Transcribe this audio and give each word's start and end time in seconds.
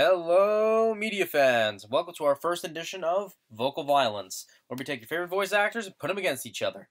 Hello, 0.00 0.94
media 0.94 1.26
fans. 1.26 1.84
Welcome 1.90 2.14
to 2.18 2.24
our 2.24 2.36
first 2.36 2.62
edition 2.62 3.02
of 3.02 3.34
Vocal 3.50 3.82
Violence, 3.82 4.46
where 4.68 4.76
we 4.76 4.84
take 4.84 5.00
your 5.00 5.08
favorite 5.08 5.26
voice 5.26 5.52
actors 5.52 5.86
and 5.86 5.98
put 5.98 6.06
them 6.06 6.18
against 6.18 6.46
each 6.46 6.62
other. 6.62 6.88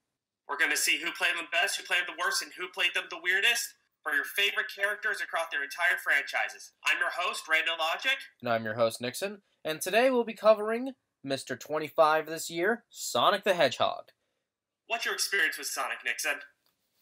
We're 0.50 0.58
going 0.58 0.72
to 0.72 0.76
see 0.76 1.00
who 1.00 1.14
played 1.14 1.38
them 1.38 1.48
best, 1.50 1.78
who 1.78 1.86
played 1.86 2.02
them 2.02 2.18
the 2.18 2.22
worst, 2.22 2.42
and 2.42 2.52
who 2.58 2.68
played 2.68 2.94
them 2.94 3.06
the 3.10 3.22
weirdest 3.24 3.76
for 4.04 4.12
your 4.12 4.26
favorite 4.26 4.66
characters 4.76 5.22
across 5.22 5.46
their 5.54 5.64
entire 5.64 5.96
franchises. 6.04 6.74
I'm 6.86 7.00
your 7.00 7.12
host, 7.18 7.48
Randall 7.50 7.76
Logic. 7.80 8.18
And 8.42 8.52
I'm 8.52 8.66
your 8.66 8.76
host, 8.76 9.00
Nixon. 9.00 9.42
And 9.64 9.80
today 9.80 10.10
we'll 10.10 10.26
be 10.26 10.34
covering 10.34 10.92
Mr. 11.26 11.58
25 11.58 12.26
this 12.26 12.50
year, 12.50 12.84
Sonic 12.90 13.46
the 13.46 13.54
Hedgehog. 13.54 14.10
What's 14.88 15.06
your 15.06 15.14
experience 15.14 15.58
with 15.58 15.68
Sonic, 15.68 16.00
Nixon? 16.04 16.40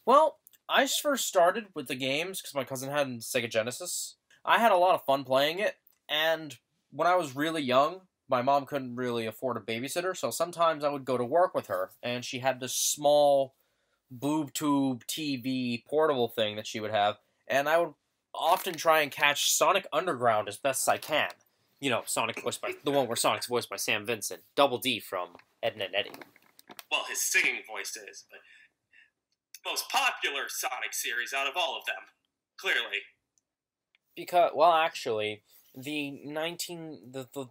Well, 0.06 0.38
I 0.70 0.86
first 0.86 1.26
started 1.26 1.66
with 1.74 1.88
the 1.88 1.96
games 1.96 2.44
because 2.44 2.54
my 2.54 2.64
cousin 2.64 2.92
had 2.92 3.08
Sega 3.22 3.50
Genesis. 3.50 4.18
I 4.46 4.60
had 4.60 4.72
a 4.72 4.78
lot 4.78 4.94
of 4.94 5.04
fun 5.06 5.24
playing 5.24 5.58
it, 5.58 5.74
and 6.10 6.58
when 6.92 7.08
I 7.08 7.16
was 7.16 7.36
really 7.36 7.62
young, 7.62 8.02
my 8.28 8.42
mom 8.42 8.66
couldn't 8.66 8.96
really 8.96 9.26
afford 9.26 9.58
a 9.58 9.60
babysitter, 9.60 10.16
so 10.16 10.32
sometimes 10.32 10.84
I 10.84 10.90
would 10.90 11.06
go 11.06 11.18
to 11.18 11.26
work 11.26 11.54
with 11.54 11.68
her, 11.68 11.92
and 12.02 12.26
she 12.26 12.40
had 12.40 12.60
this 12.60 12.74
small 12.74 13.56
boob 14.10 14.54
tube 14.54 15.06
TV 15.08 15.84
portable 15.86 16.28
thing 16.28 16.56
that 16.56 16.68
she 16.68 16.80
would 16.80 16.92
have, 16.92 17.18
and 17.48 17.70
I 17.70 17.78
would 17.80 17.94
often 18.34 18.76
try 18.76 19.02
and 19.02 19.12
catch 19.12 19.52
Sonic 19.52 19.88
Underground 19.94 20.48
as 20.48 20.58
best 20.58 20.88
as 20.88 20.94
I 20.94 20.98
can. 20.98 21.30
You 21.80 21.90
know, 21.90 22.04
Sonic 22.06 22.42
voiced 22.42 22.62
by 22.62 22.74
the 22.84 22.92
one 22.92 23.08
where 23.08 23.16
Sonic's 23.16 23.48
voiced 23.48 23.70
by 23.70 23.76
Sam 23.76 24.06
Vincent, 24.06 24.42
Double 24.56 24.78
D 24.78 25.00
from 25.00 25.30
Ed 25.62 25.74
and 25.74 25.96
Eddie. 25.96 26.12
Well, 26.92 27.06
his 27.08 27.22
singing 27.22 27.62
voice 27.68 27.96
is, 27.96 28.26
but 28.30 28.40
most 29.70 29.90
popular 29.90 30.44
Sonic 30.48 30.94
series 30.94 31.34
out 31.34 31.48
of 31.48 31.54
all 31.56 31.78
of 31.78 31.86
them, 31.86 31.96
clearly. 32.58 33.04
Because, 34.16 34.52
well, 34.56 34.74
actually, 34.74 35.44
the 35.76 36.22
nineteen 36.24 37.00
the 37.12 37.28
the 37.34 37.48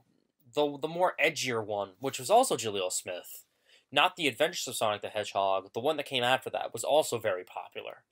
the, 0.54 0.78
the 0.82 0.88
more 0.88 1.14
edgier 1.22 1.64
one, 1.64 1.90
which 1.98 2.18
was 2.18 2.30
also 2.30 2.56
Jaleel 2.56 2.92
Smith, 2.92 3.44
not 3.90 4.16
the 4.16 4.28
Adventures 4.28 4.68
of 4.68 4.76
Sonic 4.76 5.02
the 5.02 5.08
Hedgehog, 5.08 5.72
the 5.72 5.80
one 5.80 5.96
that 5.96 6.06
came 6.06 6.22
after 6.22 6.48
that 6.50 6.72
was 6.72 6.84
also 6.84 7.18
very 7.18 7.44
popular, 7.44 8.04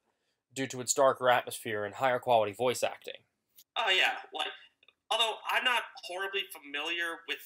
due 0.54 0.66
to 0.66 0.80
its 0.80 0.94
darker 0.94 1.28
atmosphere 1.28 1.84
and 1.84 1.94
higher 1.94 2.18
quality 2.18 2.52
voice 2.52 2.82
acting. 2.82 3.22
Oh 3.76 3.90
yeah, 3.90 4.18
like 4.34 4.52
although 5.10 5.36
I'm 5.50 5.64
not 5.64 5.82
horribly 6.04 6.42
familiar 6.52 7.20
with 7.28 7.38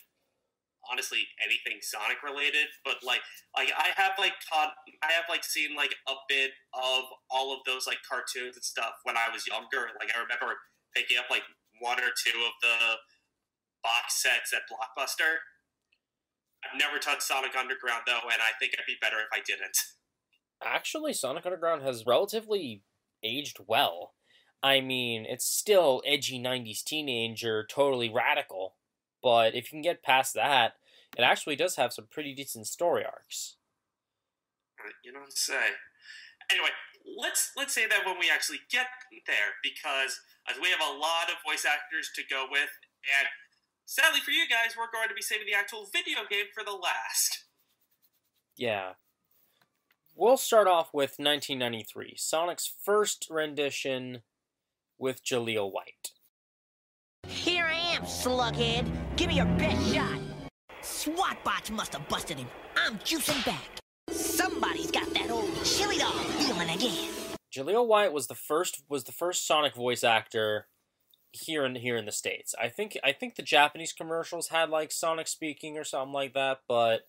honestly 0.91 1.27
anything 1.42 1.78
Sonic 1.83 2.23
related, 2.23 2.67
but 2.84 2.97
like 3.05 3.20
like 3.56 3.70
I 3.77 3.91
have 3.97 4.12
like 4.19 4.34
caught 4.51 4.73
I 5.03 5.12
have 5.12 5.25
like 5.28 5.45
seen 5.45 5.75
like 5.77 5.95
a 6.08 6.14
bit 6.28 6.51
of 6.75 7.05
all 7.30 7.53
of 7.53 7.61
those 7.67 7.86
like 7.86 7.98
cartoons 8.08 8.56
and 8.56 8.64
stuff 8.64 8.95
when 9.05 9.17
I 9.17 9.28
was 9.33 9.47
younger. 9.47 9.91
Like 9.98 10.11
I 10.14 10.20
remember 10.23 10.56
picking 10.95 11.19
up 11.19 11.27
like 11.30 11.42
one 11.80 11.98
or 11.98 12.12
two 12.16 12.38
of 12.44 12.52
the 12.62 12.96
box 13.82 14.22
sets 14.22 14.52
at 14.52 14.62
Blockbuster. 14.70 15.36
I've 16.64 16.78
never 16.78 16.98
touched 16.98 17.22
Sonic 17.22 17.56
Underground 17.56 18.02
though, 18.06 18.28
and 18.30 18.41
I 18.42 18.56
think 18.58 18.72
I'd 18.78 18.86
be 18.86 18.96
better 19.00 19.16
if 19.18 19.28
I 19.33 19.42
didn't. 19.46 19.77
Actually, 20.64 21.12
Sonic 21.12 21.44
Underground 21.44 21.83
has 21.83 22.06
relatively 22.06 22.83
aged 23.22 23.58
well. 23.66 24.14
I 24.62 24.80
mean, 24.80 25.27
it's 25.28 25.44
still 25.44 26.02
edgy 26.06 26.41
90s 26.42 26.83
teenager, 26.83 27.64
totally 27.68 28.08
radical, 28.08 28.74
but 29.22 29.55
if 29.55 29.70
you 29.70 29.77
can 29.77 29.83
get 29.83 30.02
past 30.02 30.34
that, 30.34 30.74
it 31.16 31.22
actually 31.22 31.56
does 31.56 31.77
have 31.77 31.92
some 31.92 32.06
pretty 32.11 32.34
decent 32.34 32.66
story 32.66 33.05
arcs. 33.05 33.56
Uh, 34.78 34.90
you 35.05 35.12
don't 35.12 35.36
say. 35.36 35.70
Anyway, 36.50 36.70
let's 37.06 37.52
let's 37.56 37.74
say 37.74 37.86
that 37.86 38.04
when 38.04 38.18
we 38.18 38.30
actually 38.30 38.60
get 38.70 38.86
there, 39.26 39.54
because 39.62 40.18
as 40.50 40.56
we 40.60 40.70
have 40.70 40.80
a 40.80 40.98
lot 40.98 41.30
of 41.30 41.36
voice 41.46 41.64
actors 41.64 42.10
to 42.16 42.22
go 42.28 42.46
with, 42.50 42.70
and 43.06 43.28
sadly 43.84 44.20
for 44.20 44.30
you 44.30 44.48
guys, 44.48 44.76
we're 44.76 44.90
going 44.92 45.08
to 45.08 45.14
be 45.14 45.22
saving 45.22 45.46
the 45.46 45.54
actual 45.54 45.86
video 45.92 46.27
game 46.28 46.46
for 46.54 46.64
the 46.64 46.72
last. 46.72 47.44
Yeah. 48.56 48.92
We'll 50.14 50.38
start 50.38 50.66
off 50.66 50.95
with 50.95 51.18
1993, 51.18 52.14
Sonic's 52.16 52.72
first 52.83 53.27
rendition 53.30 54.22
with 54.98 55.22
Jaleel 55.22 55.70
White. 55.70 56.12
Here 57.27 57.66
I 57.66 57.95
am, 57.95 58.02
slughead. 58.02 58.90
Give 59.16 59.28
me 59.28 59.36
your 59.36 59.45
best 59.58 59.92
shot. 59.92 60.18
SWAT 60.80 61.36
bots 61.45 61.70
must 61.70 61.92
have 61.92 62.08
busted 62.08 62.39
him. 62.39 62.48
I'm 62.77 62.98
juicing 63.00 63.45
back. 63.45 63.78
Somebody's 65.98 66.02
got 66.02 66.14
that 66.14 66.18
old 66.18 66.33
chili 66.33 66.57
dog 66.57 66.57
feeling 66.57 66.70
again. 66.70 67.36
Jaleel 67.52 67.86
White 67.86 68.12
was 68.12 68.27
the 68.27 68.34
first 68.34 68.83
was 68.89 69.05
the 69.05 69.12
first 69.12 69.46
Sonic 69.46 69.74
voice 69.74 70.05
actor 70.05 70.67
here 71.33 71.64
in 71.64 71.77
here 71.77 71.96
in 71.96 72.07
the 72.07 72.12
states. 72.12 72.55
I 72.61 72.68
think 72.68 72.98
I 73.05 73.12
think 73.12 73.36
the 73.36 73.42
Japanese 73.42 73.92
commercials 73.92 74.48
had 74.48 74.70
like 74.70 74.92
Sonic 74.92 75.29
speaking 75.29 75.79
or 75.79 75.84
something 75.84 76.12
like 76.12 76.34
that, 76.34 76.61
but 76.68 77.07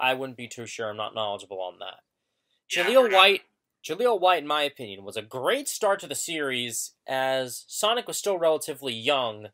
I 0.00 0.14
wouldn't 0.14 0.36
be 0.36 0.48
too 0.48 0.66
sure. 0.66 0.90
I'm 0.90 0.96
not 0.96 1.14
knowledgeable 1.14 1.60
on 1.60 1.78
that. 1.80 2.00
Yeah, 2.74 2.84
Jaleel 2.84 3.12
White, 3.12 3.42
Jaleel 3.84 4.20
White, 4.20 4.42
in 4.42 4.48
my 4.48 4.62
opinion, 4.62 5.04
was 5.04 5.16
a 5.16 5.22
great 5.22 5.68
start 5.68 6.00
to 6.00 6.06
the 6.06 6.14
series 6.14 6.92
as 7.06 7.64
Sonic 7.68 8.06
was 8.08 8.16
still 8.16 8.38
relatively 8.38 8.94
young, 8.94 9.48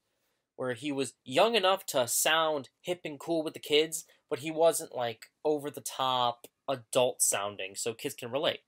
where 0.56 0.74
he 0.74 0.92
was 0.92 1.14
young 1.24 1.54
enough 1.54 1.84
to 1.86 2.06
sound 2.06 2.68
hip 2.80 3.00
and 3.04 3.18
cool 3.18 3.42
with 3.42 3.54
the 3.54 3.60
kids, 3.60 4.04
but 4.30 4.40
he 4.40 4.50
wasn't 4.50 4.94
like 4.94 5.26
over 5.44 5.70
the 5.70 5.80
top 5.80 6.46
adult 6.68 7.22
sounding, 7.22 7.74
so 7.74 7.92
kids 7.94 8.14
can 8.14 8.30
relate. 8.30 8.60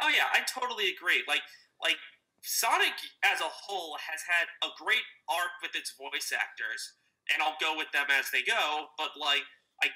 Oh 0.00 0.08
yeah, 0.08 0.28
I 0.32 0.44
totally 0.44 0.92
agree. 0.92 1.24
Like 1.28 1.42
like 1.82 1.96
Sonic 2.42 2.94
as 3.24 3.40
a 3.40 3.48
whole 3.50 3.96
has 3.98 4.20
had 4.28 4.46
a 4.62 4.70
great 4.76 5.04
arc 5.28 5.56
with 5.62 5.74
its 5.74 5.92
voice 5.96 6.32
actors, 6.36 6.94
and 7.32 7.42
I'll 7.42 7.58
go 7.60 7.76
with 7.76 7.90
them 7.92 8.06
as 8.12 8.30
they 8.30 8.42
go. 8.44 8.92
But 8.98 9.16
like 9.16 9.44
I 9.82 9.88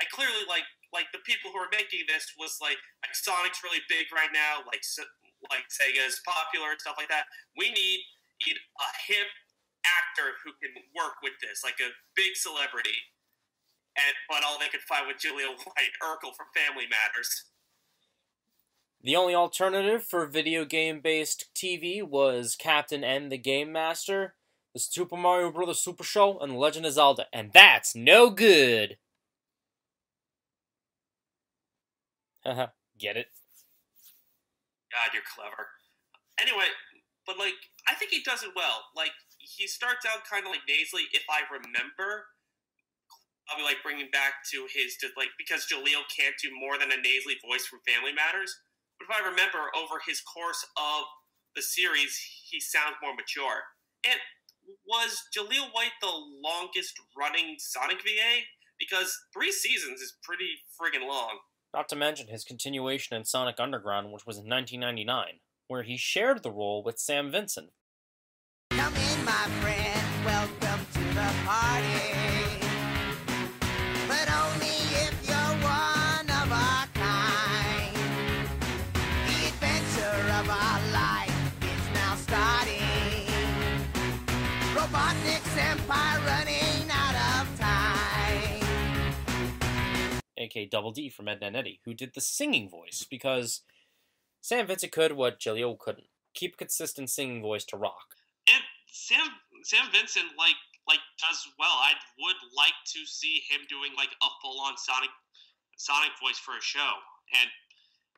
I 0.00 0.04
clearly 0.10 0.46
like 0.48 0.66
like 0.92 1.10
the 1.14 1.22
people 1.26 1.50
who 1.52 1.58
are 1.58 1.70
making 1.70 2.06
this 2.08 2.34
was 2.38 2.58
like 2.62 2.78
like 3.04 3.14
Sonic's 3.14 3.62
really 3.62 3.82
big 3.88 4.10
right 4.14 4.32
now. 4.32 4.62
Like 4.66 4.82
S- 4.82 5.02
like 5.50 5.66
Sega 5.70 6.02
is 6.06 6.20
popular 6.26 6.72
and 6.74 6.80
stuff 6.80 6.96
like 6.98 7.08
that. 7.10 7.26
We 7.56 7.70
need 7.70 8.00
need 8.46 8.56
a 8.58 8.88
hip 9.06 9.28
actor 9.84 10.36
who 10.44 10.52
can 10.60 10.72
work 10.96 11.20
with 11.22 11.36
this, 11.42 11.62
like 11.64 11.78
a 11.80 11.92
big 12.16 12.36
celebrity. 12.36 12.96
And 13.98 14.14
but 14.28 14.44
all 14.46 14.58
they 14.58 14.68
could 14.70 14.82
find 14.86 15.06
with 15.06 15.18
Julia 15.18 15.48
White, 15.66 15.94
Urkel 16.02 16.34
from 16.34 16.50
Family 16.54 16.86
Matters. 16.90 17.49
The 19.02 19.16
only 19.16 19.34
alternative 19.34 20.04
for 20.04 20.26
video 20.26 20.66
game 20.66 21.00
based 21.00 21.46
TV 21.54 22.02
was 22.02 22.54
Captain 22.54 23.02
N 23.02 23.30
the 23.30 23.38
Game 23.38 23.72
Master, 23.72 24.34
the 24.74 24.80
Super 24.80 25.16
Mario 25.16 25.50
Bros. 25.50 25.80
Super 25.80 26.04
Show, 26.04 26.38
and 26.38 26.52
The 26.52 26.58
Legend 26.58 26.84
of 26.84 26.92
Zelda, 26.92 27.26
and 27.32 27.50
that's 27.52 27.94
no 27.94 28.28
good! 28.28 28.98
Haha, 32.44 32.66
get 32.98 33.16
it? 33.16 33.28
God, 34.92 35.14
you're 35.14 35.22
clever. 35.34 35.68
Anyway, 36.38 36.68
but 37.26 37.38
like, 37.38 37.56
I 37.88 37.94
think 37.94 38.10
he 38.10 38.22
does 38.22 38.42
it 38.42 38.50
well. 38.54 38.84
Like, 38.94 39.12
he 39.38 39.66
starts 39.66 40.04
out 40.04 40.28
kind 40.28 40.44
of 40.44 40.50
like 40.50 40.68
nasally, 40.68 41.08
if 41.12 41.24
I 41.30 41.40
remember. 41.50 42.26
I'll 43.48 43.56
be 43.56 43.64
like 43.64 43.82
bringing 43.82 44.12
back 44.12 44.46
to 44.52 44.68
his 44.70 44.94
like 45.16 45.34
because 45.34 45.66
Jaleel 45.66 46.06
can't 46.06 46.38
do 46.38 46.54
more 46.54 46.78
than 46.78 46.92
a 46.92 47.00
nasally 47.02 47.34
voice 47.42 47.66
from 47.66 47.80
Family 47.82 48.12
Matters. 48.14 48.54
But 49.00 49.14
if 49.14 49.22
I 49.22 49.28
remember, 49.28 49.58
over 49.76 50.00
his 50.06 50.20
course 50.20 50.64
of 50.76 51.04
the 51.56 51.62
series, 51.62 52.20
he 52.50 52.60
sounds 52.60 52.96
more 53.02 53.14
mature. 53.14 53.64
And 54.04 54.20
was 54.86 55.22
Jaleel 55.34 55.72
White 55.72 55.96
the 56.02 56.12
longest 56.44 57.00
running 57.16 57.56
Sonic 57.58 58.02
VA? 58.02 58.44
Because 58.78 59.18
three 59.32 59.52
seasons 59.52 60.00
is 60.00 60.16
pretty 60.22 60.50
friggin' 60.78 61.06
long. 61.06 61.38
Not 61.72 61.88
to 61.88 61.96
mention 61.96 62.28
his 62.28 62.44
continuation 62.44 63.16
in 63.16 63.24
Sonic 63.24 63.58
Underground, 63.58 64.12
which 64.12 64.26
was 64.26 64.36
in 64.36 64.48
1999, 64.48 65.40
where 65.68 65.82
he 65.82 65.96
shared 65.96 66.42
the 66.42 66.50
role 66.50 66.82
with 66.82 66.98
Sam 66.98 67.30
Vincent. 67.30 67.70
Come 68.70 68.94
in, 68.96 69.24
my 69.24 69.48
friend. 69.60 70.26
Welcome 70.26 70.86
to 70.92 70.98
the 71.14 71.32
party. 71.46 72.09
Aka 90.50 90.66
Double 90.66 90.90
D 90.90 91.08
from 91.08 91.28
Ed 91.28 91.38
and 91.42 91.56
Eddie, 91.56 91.80
who 91.84 91.94
did 91.94 92.14
the 92.14 92.20
singing 92.20 92.68
voice 92.68 93.06
because 93.08 93.62
Sam 94.40 94.66
Vincent 94.66 94.90
could 94.90 95.12
what 95.12 95.38
Jaleel 95.38 95.78
couldn't. 95.78 96.08
Keep 96.34 96.54
a 96.54 96.56
consistent 96.58 97.10
singing 97.10 97.40
voice 97.40 97.64
to 97.66 97.76
rock. 97.76 98.16
and 98.52 98.62
Sam 98.90 99.26
Sam 99.62 99.86
Vincent 99.92 100.26
like 100.36 100.58
like 100.88 101.00
does 101.22 101.46
well. 101.58 101.78
I 101.78 101.92
would 102.18 102.40
like 102.56 102.74
to 102.94 103.06
see 103.06 103.42
him 103.48 103.60
doing 103.68 103.92
like 103.96 104.10
a 104.22 104.28
full 104.42 104.58
on 104.60 104.74
Sonic 104.76 105.10
Sonic 105.76 106.10
voice 106.20 106.38
for 106.38 106.56
a 106.58 106.62
show. 106.62 106.92
And 107.40 107.48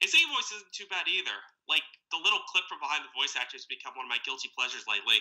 his 0.00 0.12
singing 0.12 0.32
voice 0.32 0.50
isn't 0.56 0.72
too 0.72 0.86
bad 0.88 1.06
either. 1.08 1.36
Like 1.68 1.84
the 2.10 2.16
little 2.22 2.40
clip 2.48 2.64
from 2.68 2.80
behind 2.80 3.04
the 3.04 3.12
voice 3.18 3.36
actor 3.36 3.56
has 3.56 3.66
become 3.66 3.92
one 3.94 4.06
of 4.06 4.10
my 4.10 4.18
guilty 4.24 4.50
pleasures 4.56 4.84
lately. 4.88 5.20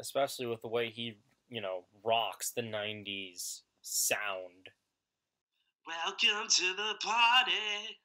especially 0.00 0.46
with 0.46 0.60
the 0.62 0.68
way 0.68 0.90
he, 0.90 1.18
you 1.48 1.60
know, 1.60 1.84
rocks 2.04 2.50
the 2.50 2.62
'90s 2.62 3.60
sound. 3.82 4.70
Welcome 5.86 6.48
to 6.48 6.74
the 6.76 6.94
party, 7.02 7.98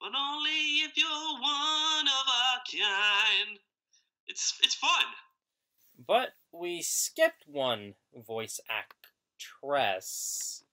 but 0.00 0.10
only 0.14 0.82
if 0.84 0.96
you're 0.96 1.08
one 1.40 2.06
of 2.06 2.26
a 2.28 2.60
kind. 2.70 3.58
It's 4.26 4.58
it's 4.62 4.74
fun. 4.74 5.04
But 6.06 6.30
we 6.52 6.82
skipped 6.82 7.44
one 7.46 7.94
voice 8.14 8.60
actress. 8.68 10.64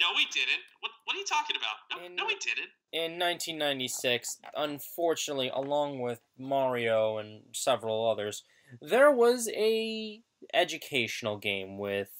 No, 0.00 0.06
we 0.16 0.26
didn't. 0.26 0.62
What 0.80 0.92
what 1.04 1.16
are 1.16 1.18
you 1.18 1.24
talking 1.24 1.56
about? 1.56 1.98
No, 1.98 2.06
In- 2.06 2.14
no, 2.14 2.26
we 2.26 2.36
didn't. 2.36 2.70
In 2.92 3.18
1996, 3.18 4.38
unfortunately, 4.56 5.50
along 5.52 6.00
with 6.00 6.20
Mario 6.38 7.18
and 7.18 7.42
several 7.52 8.08
others, 8.08 8.44
there 8.80 9.10
was 9.10 9.48
a 9.54 10.22
educational 10.54 11.36
game 11.38 11.78
with 11.78 12.10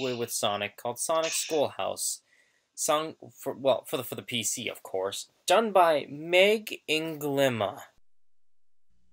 with, 0.00 0.18
with 0.18 0.30
Sonic 0.30 0.76
called 0.78 0.98
Sonic 0.98 1.32
Schoolhouse. 1.32 2.22
Sung 2.80 3.16
for 3.34 3.54
well 3.54 3.82
for 3.88 3.96
the 3.96 4.04
for 4.04 4.14
the 4.14 4.22
PC, 4.22 4.70
of 4.70 4.84
course, 4.84 5.26
done 5.48 5.72
by 5.72 6.06
Meg 6.08 6.78
Inglima. 6.88 7.80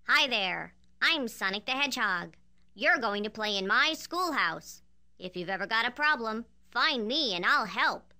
Hi 0.07 0.27
there. 0.27 0.75
I'm 1.01 1.27
Sonic 1.27 1.65
the 1.65 1.71
Hedgehog. 1.71 2.35
You're 2.75 2.99
going 2.99 3.23
to 3.23 3.31
play 3.31 3.57
in 3.57 3.65
my 3.65 3.93
schoolhouse. 3.97 4.83
If 5.17 5.35
you've 5.35 5.49
ever 5.49 5.65
got 5.65 5.87
a 5.87 5.89
problem, 5.89 6.45
find 6.69 7.07
me 7.07 7.33
and 7.33 7.43
I'll 7.43 7.65
help. 7.65 8.13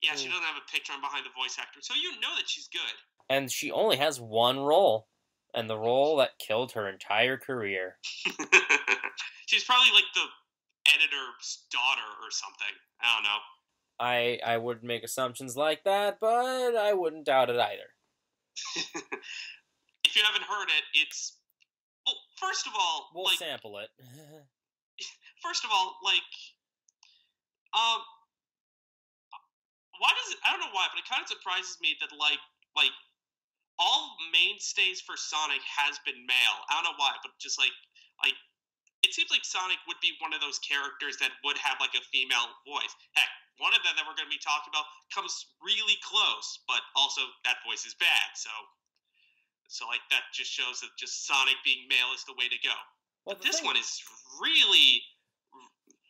Yeah, 0.00 0.14
she 0.14 0.28
doesn't 0.28 0.44
have 0.44 0.62
a 0.64 0.70
picture 0.70 0.92
on 0.92 1.00
behind 1.00 1.26
the 1.26 1.34
voice 1.36 1.56
actor, 1.58 1.80
so 1.82 1.94
you 1.94 2.12
know 2.20 2.36
that 2.36 2.48
she's 2.48 2.68
good. 2.68 2.96
and 3.28 3.50
she 3.50 3.72
only 3.72 3.96
has 3.96 4.20
one 4.20 4.60
role, 4.60 5.08
and 5.54 5.68
the 5.68 5.76
role 5.76 6.14
that 6.18 6.38
killed 6.38 6.70
her 6.70 6.88
entire 6.88 7.36
career. 7.36 7.96
she's 9.46 9.64
probably 9.64 9.90
like 9.92 10.06
the 10.14 10.26
editor's 10.94 11.64
daughter 11.72 12.08
or 12.22 12.30
something. 12.30 12.74
I 13.02 13.12
don't 13.16 13.24
know. 13.24 13.38
I 14.00 14.40
I 14.44 14.56
would 14.56 14.82
make 14.82 15.04
assumptions 15.04 15.56
like 15.56 15.84
that, 15.84 16.18
but 16.20 16.74
I 16.74 16.94
wouldn't 16.94 17.26
doubt 17.26 17.50
it 17.50 17.60
either. 17.60 17.92
if 20.04 20.16
you 20.16 20.22
haven't 20.24 20.48
heard 20.48 20.68
it, 20.72 20.84
it's 20.94 21.36
well. 22.06 22.16
First 22.40 22.66
of 22.66 22.72
all, 22.74 23.10
We'll 23.14 23.24
like 23.24 23.38
sample 23.38 23.78
it. 23.78 23.90
first 25.44 25.64
of 25.64 25.70
all, 25.70 26.00
like, 26.02 26.32
um, 27.76 28.00
why 30.00 30.10
does 30.16 30.32
it? 30.32 30.40
I 30.48 30.52
don't 30.52 30.60
know 30.60 30.72
why, 30.72 30.88
but 30.88 30.98
it 30.98 31.04
kind 31.04 31.20
of 31.20 31.28
surprises 31.28 31.76
me 31.84 31.94
that 32.00 32.08
like 32.16 32.40
like 32.74 32.96
all 33.78 34.16
mainstays 34.32 35.00
for 35.04 35.16
Sonic 35.16 35.60
has 35.64 36.00
been 36.08 36.24
male. 36.24 36.58
I 36.72 36.80
don't 36.80 36.88
know 36.88 36.96
why, 36.96 37.20
but 37.20 37.32
just 37.36 37.60
like 37.60 37.72
like 38.24 38.36
it 39.02 39.14
seems 39.16 39.30
like 39.32 39.44
Sonic 39.44 39.78
would 39.88 40.00
be 40.04 40.12
one 40.20 40.32
of 40.36 40.40
those 40.44 40.58
characters 40.60 41.16
that 41.18 41.32
would 41.44 41.56
have 41.56 41.80
like 41.80 41.96
a 41.96 42.04
female 42.12 42.52
voice. 42.68 42.92
Heck, 43.16 43.28
one 43.58 43.72
of 43.72 43.80
them 43.84 43.96
that 43.96 44.04
we're 44.04 44.16
going 44.16 44.28
to 44.28 44.32
be 44.34 44.40
talking 44.40 44.68
about 44.72 44.84
comes 45.12 45.32
really 45.64 45.96
close, 46.04 46.60
but 46.68 46.80
also 46.96 47.20
that 47.48 47.60
voice 47.64 47.84
is 47.88 47.94
bad. 47.96 48.28
So 48.36 48.52
so 49.70 49.86
like 49.86 50.02
that 50.10 50.26
just 50.34 50.50
shows 50.50 50.80
that 50.82 50.90
just 50.98 51.26
Sonic 51.26 51.54
being 51.64 51.86
male 51.88 52.10
is 52.14 52.24
the 52.26 52.34
way 52.36 52.48
to 52.50 52.58
go. 52.60 52.74
Well, 53.24 53.36
But 53.38 53.44
this 53.46 53.60
thing- 53.60 53.66
one 53.66 53.76
is 53.76 54.02
really 54.42 55.02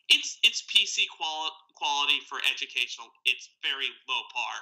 it's 0.09 0.39
it's 0.43 0.63
PC 0.67 1.07
quali- 1.15 1.55
quality 1.77 2.19
for 2.29 2.39
educational. 2.51 3.09
It's 3.25 3.49
very 3.63 3.87
low 4.09 4.23
par. 4.35 4.57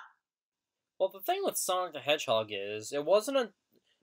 Well, 0.99 1.09
the 1.09 1.21
thing 1.21 1.41
with 1.45 1.57
Sonic 1.57 1.93
the 1.95 2.01
Hedgehog 2.01 2.49
is, 2.51 2.93
it 2.93 3.05
wasn't 3.05 3.37
a. 3.39 3.53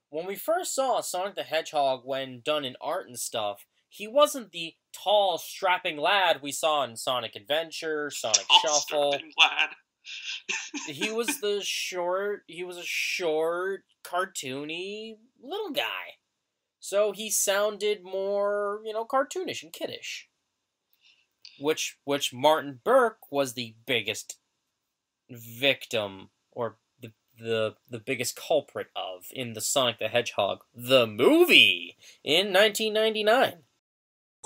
When 0.10 0.25
we 0.25 0.36
first 0.36 0.74
saw 0.74 1.01
Sonic 1.01 1.36
the 1.36 1.44
Hedgehog, 1.44 2.01
when 2.06 2.39
done 2.39 2.63
in 2.63 2.75
art 2.80 3.07
and 3.07 3.19
stuff, 3.19 3.66
he 3.96 4.10
wasn't 4.10 4.52
the 4.52 4.74
tall, 4.92 5.38
strapping 5.38 5.96
lad 5.98 6.42
we 6.42 6.52
saw 6.52 6.84
in 6.84 6.98
Sonic 6.98 7.34
Adventure, 7.34 8.12
Sonic 8.12 8.46
All 8.50 8.60
Shuffle. 8.60 9.18
he 10.88 11.10
was 11.12 11.40
the 11.40 11.62
short. 11.64 12.44
He 12.48 12.66
was 12.66 12.76
a 12.76 12.84
short, 12.84 13.86
cartoony 14.04 15.16
little 15.42 15.72
guy. 15.72 16.18
So 16.82 17.14
he 17.14 17.30
sounded 17.30 18.04
more, 18.04 18.82
you 18.84 18.92
know, 18.92 19.06
cartoonish 19.06 19.64
and 19.64 19.72
kiddish. 19.72 20.28
Which, 21.58 21.98
which 22.04 22.34
Martin 22.34 22.82
Burke 22.84 23.32
was 23.32 23.54
the 23.54 23.76
biggest 23.86 24.40
victim 25.30 26.32
or 26.52 26.78
the 27.00 27.14
the 27.40 27.76
the 27.90 28.00
biggest 28.00 28.36
culprit 28.36 28.88
of 28.96 29.28
in 29.32 29.54
the 29.54 29.62
Sonic 29.62 30.00
the 30.00 30.10
Hedgehog 30.10 30.60
the 30.74 31.08
movie 31.08 31.98
in 32.24 32.52
1999. 32.54 33.64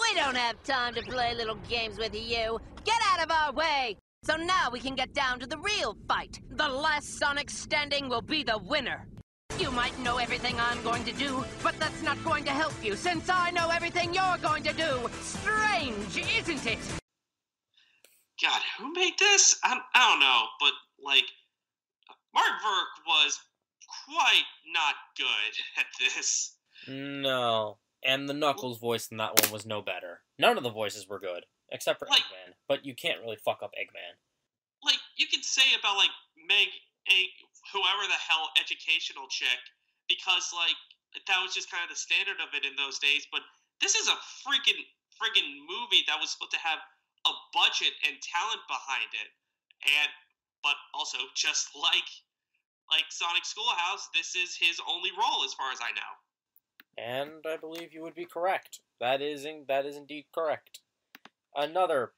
We 0.10 0.16
don't 0.16 0.38
have 0.38 0.62
time 0.64 0.96
to 0.96 1.04
play 1.04 1.36
little 1.36 1.58
games 1.70 2.00
with 2.00 2.16
you. 2.16 2.60
Get 2.84 3.00
out 3.12 3.24
of 3.24 3.30
our 3.30 3.54
way! 3.54 3.96
So 4.24 4.36
now 4.38 4.70
we 4.72 4.80
can 4.80 4.96
get 4.96 5.14
down 5.14 5.40
to 5.40 5.46
the 5.46 5.60
real 5.60 5.96
fight. 6.08 6.40
The 6.50 6.68
last 6.68 7.20
Sonic 7.20 7.50
standing 7.52 8.10
will 8.10 8.24
be 8.24 8.42
the 8.42 8.58
winner. 8.58 9.08
You 9.60 9.70
might 9.70 9.98
know 10.00 10.18
everything 10.18 10.56
I'm 10.60 10.82
going 10.82 11.04
to 11.06 11.12
do, 11.12 11.46
but 11.62 11.78
that's 11.80 12.02
not 12.02 12.24
going 12.24 12.44
to 12.46 12.52
help 12.52 12.74
you 12.84 12.96
since 12.96 13.30
I 13.30 13.52
know 13.52 13.70
everything 13.70 14.14
you're 14.14 14.38
going 14.42 14.64
to 14.64 14.74
do. 14.74 15.10
Strange, 15.22 16.18
isn't 16.18 16.66
it? 16.66 16.80
God, 18.42 18.62
who 18.80 18.92
made 18.94 19.14
this? 19.20 19.60
I, 19.64 19.80
I 19.94 20.10
don't 20.10 20.20
know, 20.20 20.46
but 20.60 20.74
like 21.06 21.26
Mark 22.34 22.62
Verk 22.64 23.06
was 23.06 23.40
quite 24.06 24.48
not 24.74 24.96
good 25.16 25.54
at 25.78 25.86
this. 26.00 26.56
No. 26.88 27.78
And 28.04 28.30
the 28.30 28.34
Knuckles 28.34 28.80
voice 28.80 29.08
in 29.08 29.18
that 29.18 29.40
one 29.42 29.52
was 29.52 29.66
no 29.66 29.82
better. 29.82 30.22
None 30.38 30.58
of 30.58 30.64
the 30.64 30.72
voices 30.72 31.08
were 31.08 31.20
good, 31.20 31.46
except 31.70 32.00
for 32.00 32.08
Like- 32.08 32.24
Eggman. 32.24 32.56
But 32.68 32.86
you 32.86 32.96
can't 32.96 33.20
really 33.20 33.36
fuck 33.36 33.62
up 33.62 33.74
Eggman. 33.76 34.16
Like 34.82 35.00
you 35.18 35.28
could 35.28 35.44
say 35.44 35.74
about 35.78 35.98
like 35.98 36.12
Meg, 36.38 36.70
a 37.12 37.34
whoever 37.74 38.08
the 38.08 38.14
hell 38.14 38.52
educational 38.60 39.28
chick, 39.28 39.60
because 40.08 40.54
like 40.54 40.78
that 41.28 41.42
was 41.44 41.54
just 41.54 41.70
kind 41.70 41.84
of 41.84 41.90
the 41.90 41.96
standard 42.00 42.40
of 42.40 42.54
it 42.54 42.64
in 42.66 42.76
those 42.78 43.00
days. 43.00 43.28
But 43.32 43.42
this 43.82 43.96
is 43.96 44.08
a 44.08 44.16
freaking 44.48 44.80
friggin' 45.20 45.60
movie 45.68 46.04
that 46.08 46.20
was 46.20 46.32
supposed 46.32 46.52
to 46.56 46.60
have 46.64 46.80
a 47.28 47.34
budget 47.52 47.92
and 48.08 48.16
talent 48.24 48.62
behind 48.68 49.12
it, 49.12 49.30
and 49.84 50.10
but 50.64 50.76
also 50.94 51.18
just 51.36 51.76
like 51.76 52.08
like 52.90 53.06
Sonic 53.12 53.46
Schoolhouse, 53.46 54.08
this 54.16 54.36
is 54.36 54.56
his 54.56 54.80
only 54.88 55.12
role 55.12 55.44
as 55.44 55.54
far 55.54 55.72
as 55.72 55.80
I 55.82 55.92
know. 55.92 56.12
And 57.00 57.46
I 57.46 57.58
believe 57.58 57.94
you 57.94 58.02
would 58.04 58.16
be 58.16 58.26
correct. 58.26 58.82
That 59.00 59.22
is 59.22 59.46
in, 59.46 59.66
that 59.68 59.86
is 59.86 59.96
indeed 59.96 60.26
correct. 60.34 60.80
Another 61.56 62.12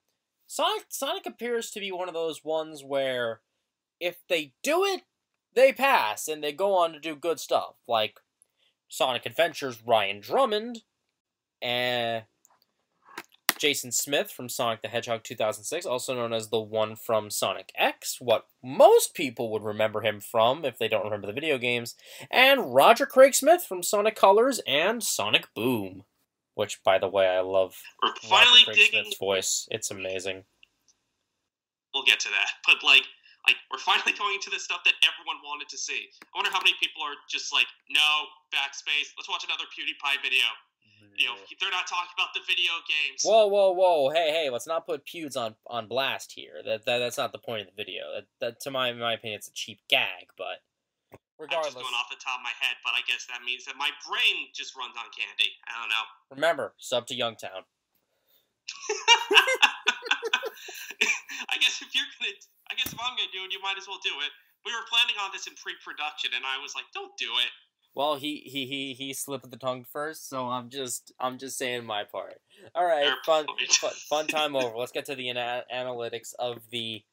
Sonic 0.48 0.86
Sonic 0.90 1.26
appears 1.26 1.72
to 1.72 1.80
be 1.80 1.92
one 1.92 2.08
of 2.08 2.14
those 2.14 2.44
ones 2.44 2.84
where 2.84 3.42
if 4.00 4.18
they 4.28 4.54
do 4.64 4.84
it, 4.84 5.04
they 5.54 5.72
pass 5.72 6.28
and 6.28 6.44
they 6.44 6.52
go 6.52 6.76
on 6.76 6.92
to 6.94 7.00
do 7.00 7.16
good 7.16 7.40
stuff. 7.40 7.76
Like 7.88 8.20
Sonic 8.90 9.26
Adventures 9.26 9.82
Ryan 9.86 10.20
Drummond 10.20 10.84
and 11.62 12.24
Jason 13.62 13.92
Smith 13.92 14.32
from 14.32 14.50
Sonic 14.50 14.82
the 14.82 14.88
Hedgehog 14.88 15.22
2006, 15.22 15.86
also 15.86 16.16
known 16.16 16.34
as 16.34 16.50
the 16.50 16.60
one 16.60 16.96
from 16.96 17.30
Sonic 17.30 17.72
X, 17.78 18.18
what 18.20 18.48
most 18.64 19.14
people 19.14 19.52
would 19.52 19.62
remember 19.62 20.02
him 20.02 20.20
from 20.20 20.66
if 20.66 20.80
they 20.80 20.88
don't 20.88 21.06
remember 21.06 21.28
the 21.28 21.34
video 21.34 21.60
games, 21.60 21.94
and 22.32 22.74
Roger 22.74 23.06
Craig 23.06 23.36
Smith 23.36 23.62
from 23.62 23.84
Sonic 23.84 24.16
Colors 24.16 24.60
and 24.66 25.04
Sonic 25.04 25.54
Boom. 25.54 26.06
Which, 26.56 26.82
by 26.84 26.98
the 26.98 27.08
way, 27.08 27.28
I 27.28 27.42
love 27.42 27.78
We're 28.02 28.18
finally 28.26 28.66
Roger 28.66 28.74
Craig 28.74 28.78
digging. 28.78 29.04
Smith's 29.06 29.20
voice. 29.20 29.68
It's 29.70 29.92
amazing. 29.92 30.44
We'll 31.94 32.04
get 32.04 32.20
to 32.22 32.30
that, 32.34 32.66
but 32.66 32.82
like, 32.82 33.06
like 33.46 33.62
we're 33.70 33.78
finally 33.78 34.18
going 34.18 34.42
to 34.42 34.50
the 34.50 34.58
stuff 34.58 34.82
that 34.90 34.98
everyone 35.06 35.38
wanted 35.46 35.70
to 35.70 35.78
see. 35.78 36.10
I 36.34 36.34
wonder 36.34 36.50
how 36.50 36.66
many 36.66 36.74
people 36.82 37.06
are 37.06 37.14
just 37.30 37.54
like, 37.54 37.70
no, 37.94 38.10
backspace. 38.50 39.14
Let's 39.22 39.30
watch 39.30 39.46
another 39.46 39.70
PewDiePie 39.70 40.18
video. 40.26 40.50
You 41.22 41.30
know, 41.30 41.38
they're 41.62 41.70
not 41.70 41.86
talking 41.86 42.10
about 42.18 42.34
the 42.34 42.42
video 42.50 42.74
games. 42.90 43.22
Whoa, 43.22 43.46
whoa, 43.46 43.78
whoa! 43.78 44.10
Hey, 44.10 44.34
hey! 44.34 44.50
Let's 44.50 44.66
not 44.66 44.90
put 44.90 45.06
pewds 45.06 45.38
on 45.38 45.54
on 45.70 45.86
blast 45.86 46.34
here. 46.34 46.66
That, 46.66 46.86
that 46.90 46.98
that's 46.98 47.22
not 47.22 47.32
the 47.32 47.38
point 47.38 47.62
of 47.62 47.68
the 47.70 47.78
video. 47.78 48.10
That, 48.10 48.26
that 48.42 48.60
to 48.66 48.72
my 48.74 48.92
my 48.94 49.14
opinion, 49.14 49.38
it's 49.38 49.48
a 49.48 49.54
cheap 49.54 49.86
gag. 49.86 50.34
But 50.34 50.66
I'm 51.14 51.22
regardless, 51.38 51.78
just 51.78 51.86
going 51.86 51.94
off 51.94 52.10
the 52.10 52.18
top 52.18 52.42
of 52.42 52.46
my 52.46 52.58
head, 52.58 52.74
but 52.82 52.98
I 52.98 53.06
guess 53.06 53.30
that 53.30 53.46
means 53.46 53.70
that 53.70 53.78
my 53.78 53.94
brain 54.10 54.50
just 54.50 54.74
runs 54.74 54.98
on 54.98 55.06
candy. 55.14 55.54
I 55.70 55.78
don't 55.78 55.94
know. 55.94 56.06
remember 56.34 56.74
sub 56.82 57.06
to 57.14 57.16
Youngtown. 57.16 57.62
I 61.54 61.62
guess 61.62 61.86
if 61.86 61.94
you're 61.94 62.10
gonna, 62.18 62.34
I 62.74 62.74
guess 62.74 62.90
if 62.90 62.98
I'm 62.98 63.14
gonna 63.14 63.30
do 63.30 63.46
it, 63.46 63.54
you 63.54 63.62
might 63.62 63.78
as 63.78 63.86
well 63.86 64.02
do 64.02 64.18
it. 64.26 64.34
We 64.66 64.74
were 64.74 64.90
planning 64.90 65.22
on 65.22 65.30
this 65.30 65.46
in 65.46 65.54
pre-production, 65.54 66.34
and 66.34 66.50
I 66.50 66.58
was 66.58 66.74
like, 66.74 66.90
"Don't 66.98 67.14
do 67.22 67.30
it." 67.46 67.54
Well, 67.94 68.16
he 68.16 68.38
he 68.46 68.66
he 68.66 68.94
he 68.94 69.14
slipped 69.14 69.50
the 69.52 69.58
tongue 69.58 69.86
first, 69.92 70.30
so 70.30 70.48
I'm 70.48 70.70
just 70.70 71.12
I'm 71.20 71.38
just 71.38 71.58
saying 71.58 71.86
my 71.86 72.04
part. 72.04 72.42
All 72.74 72.86
right, 72.86 73.14
fun 73.26 73.46
fun, 73.70 73.92
fun 74.10 74.28
time 74.28 74.56
over. 74.56 74.78
Let's 74.78 74.94
get 74.94 75.06
to 75.06 75.16
the 75.16 75.30
ana- 75.30 75.66
analytics 75.74 76.34
of 76.40 76.70
the. 76.72 77.04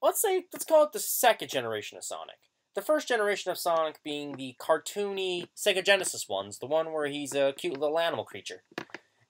Let's 0.00 0.22
say 0.22 0.44
let's 0.52 0.64
call 0.64 0.84
it 0.84 0.92
the 0.92 0.98
second 0.98 1.48
generation 1.50 1.98
of 1.98 2.04
Sonic, 2.04 2.36
The 2.74 2.82
first 2.82 3.06
generation 3.08 3.50
of 3.50 3.58
Sonic 3.58 4.00
being 4.02 4.36
the 4.36 4.56
cartoony 4.58 5.48
Sega 5.54 5.84
Genesis 5.84 6.26
ones, 6.28 6.58
the 6.58 6.66
one 6.66 6.92
where 6.92 7.08
he's 7.08 7.34
a 7.34 7.52
cute 7.56 7.78
little 7.78 7.98
animal 7.98 8.24
creature. 8.24 8.62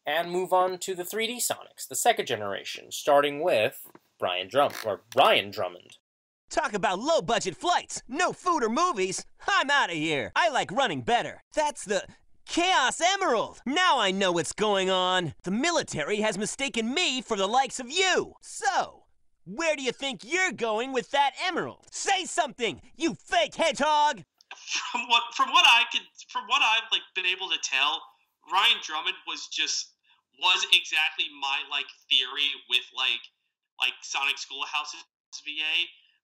And 0.09 0.31
move 0.31 0.53
on 0.53 0.79
to 0.79 0.95
the 0.95 1.03
3D 1.03 1.39
Sonics, 1.39 1.89
the 1.89 1.97
second 1.97 2.27
generation, 2.27 2.93
starting 2.93 3.43
with 3.43 3.81
Brian 4.21 4.47
Drum 4.47 4.71
or 4.85 5.01
Ryan 5.17 5.51
Drummond. 5.51 5.97
Talk 6.51 6.75
about 6.75 7.01
low 7.01 7.23
budget 7.23 7.57
flights, 7.57 8.03
no 8.09 8.33
food 8.33 8.63
or 8.63 8.69
movies. 8.69 9.25
I'm 9.49 9.71
out 9.71 9.91
of 9.91 9.97
here. 9.97 10.33
I 10.37 10.49
like 10.49 10.71
running 10.71 11.03
better. 11.03 11.43
That's 11.55 11.85
the 11.85 12.05
Chaos 12.47 13.01
Emerald. 13.01 13.61
Now 13.67 13.99
I 13.99 14.13
know 14.13 14.33
what's 14.33 14.53
going 14.53 14.89
on. 14.89 15.35
The 15.43 15.51
military 15.51 16.21
has 16.21 16.39
mistaken 16.39 16.95
me 16.95 17.21
for 17.21 17.37
the 17.37 17.49
likes 17.49 17.81
of 17.81 17.91
you. 17.91 18.35
So, 18.41 19.05
where 19.45 19.77
do 19.77 19.83
you 19.83 19.93
think 19.93 20.23
you're 20.25 20.53
going 20.53 20.93
with 20.93 21.11
that 21.11 21.33
emerald? 21.45 21.87
Say 21.91 22.25
something, 22.25 22.81
you 22.97 23.15
fake 23.15 23.57
hedgehog! 23.57 24.23
From 24.93 25.09
what 25.09 25.23
from 25.35 25.51
what 25.51 25.65
I 25.67 25.83
could 25.93 26.07
from 26.31 26.45
what 26.47 26.63
I've 26.63 26.91
like 26.93 27.03
been 27.15 27.27
able 27.27 27.51
to 27.51 27.59
tell, 27.63 28.01
Ryan 28.51 28.79
Drummond 28.83 29.17
was 29.27 29.49
just 29.49 29.91
was 30.41 30.67
exactly 30.73 31.27
my 31.41 31.59
like 31.71 31.87
theory 32.09 32.51
with 32.71 32.87
like 32.97 33.23
like 33.81 33.95
Sonic 34.03 34.39
Schoolhouse's 34.39 35.05
VA, 35.45 35.75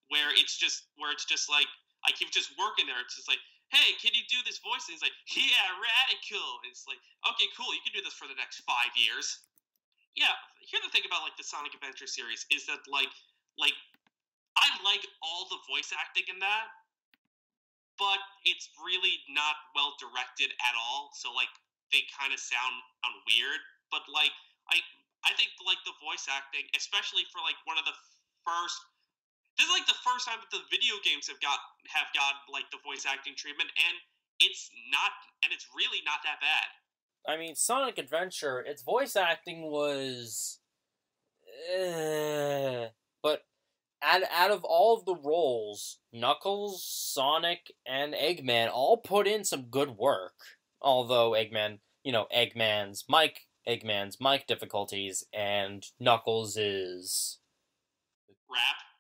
where 0.08 0.30
it's 0.34 0.56
just 0.58 0.90
where 0.98 1.12
it's 1.12 1.26
just 1.26 1.46
like 1.46 1.68
like 2.02 2.18
he 2.18 2.26
was 2.26 2.34
just 2.34 2.50
working 2.58 2.90
there. 2.90 2.98
It's 2.98 3.14
just 3.14 3.30
like, 3.30 3.40
hey, 3.70 3.94
can 4.02 4.12
you 4.12 4.26
do 4.28 4.42
this 4.44 4.58
voice? 4.60 4.84
And 4.90 4.98
he's 4.98 5.04
like, 5.04 5.16
yeah, 5.32 5.66
radical. 5.78 6.60
And 6.62 6.74
it's 6.74 6.84
like, 6.84 7.00
okay, 7.24 7.48
cool. 7.56 7.70
You 7.72 7.82
can 7.86 7.94
do 7.94 8.02
this 8.04 8.14
for 8.14 8.26
the 8.26 8.36
next 8.36 8.66
five 8.68 8.92
years. 8.98 9.46
Yeah. 10.18 10.34
Here's 10.60 10.84
the 10.84 10.92
thing 10.92 11.06
about 11.08 11.24
like 11.24 11.38
the 11.40 11.46
Sonic 11.46 11.72
Adventure 11.72 12.06
series 12.10 12.44
is 12.52 12.68
that 12.68 12.84
like 12.90 13.10
like 13.56 13.74
I 14.58 14.68
like 14.84 15.02
all 15.24 15.48
the 15.48 15.60
voice 15.64 15.90
acting 15.96 16.28
in 16.28 16.38
that, 16.44 16.68
but 17.96 18.20
it's 18.44 18.68
really 18.84 19.24
not 19.32 19.56
well 19.72 19.96
directed 19.96 20.52
at 20.52 20.74
all. 20.76 21.10
So 21.16 21.32
like 21.32 21.50
they 21.90 22.04
kind 22.12 22.30
of 22.34 22.40
sound 22.40 22.76
weird. 23.24 23.60
But 23.88 24.04
like 24.12 24.32
I 24.68 24.78
I 25.24 25.32
think 25.38 25.54
like 25.64 25.80
the 25.88 25.96
voice 26.02 26.28
acting, 26.28 26.68
especially 26.76 27.24
for 27.32 27.40
like 27.40 27.56
one 27.64 27.80
of 27.80 27.88
the 27.88 27.96
first 28.44 28.78
this 29.56 29.66
is 29.68 29.72
like 29.72 29.86
the 29.86 30.00
first 30.00 30.24
time 30.28 30.40
that 30.40 30.52
the 30.52 30.64
video 30.72 30.96
games 31.04 31.28
have 31.28 31.40
got 31.40 31.60
have 31.92 32.08
got 32.16 32.44
like 32.48 32.66
the 32.72 32.80
voice 32.80 33.04
acting 33.04 33.36
treatment 33.36 33.68
and 33.76 33.94
it's 34.40 34.70
not 34.90 35.12
and 35.44 35.52
it's 35.52 35.66
really 35.76 36.00
not 36.04 36.24
that 36.24 36.40
bad. 36.40 36.68
I 37.26 37.36
mean, 37.38 37.54
Sonic 37.54 37.98
Adventure, 37.98 38.60
its 38.60 38.82
voice 38.82 39.16
acting 39.16 39.62
was. 39.62 40.58
Uh, 41.70 42.86
but 43.22 43.42
out, 44.02 44.22
out 44.32 44.50
of 44.50 44.64
all 44.64 44.98
of 44.98 45.04
the 45.04 45.14
roles, 45.14 45.98
Knuckles, 46.12 46.84
Sonic, 46.84 47.72
and 47.86 48.14
Eggman 48.14 48.70
all 48.72 48.96
put 48.96 49.26
in 49.26 49.44
some 49.44 49.64
good 49.64 49.90
work. 49.90 50.34
Although 50.80 51.32
Eggman, 51.32 51.78
you 52.02 52.10
know, 52.10 52.26
Eggman's 52.34 53.04
Mike, 53.08 53.42
Eggman's 53.68 54.18
mic 54.20 54.46
difficulties, 54.48 55.24
and 55.32 55.84
Knuckles 56.00 56.56
is. 56.56 57.38
Rap. 58.50 58.91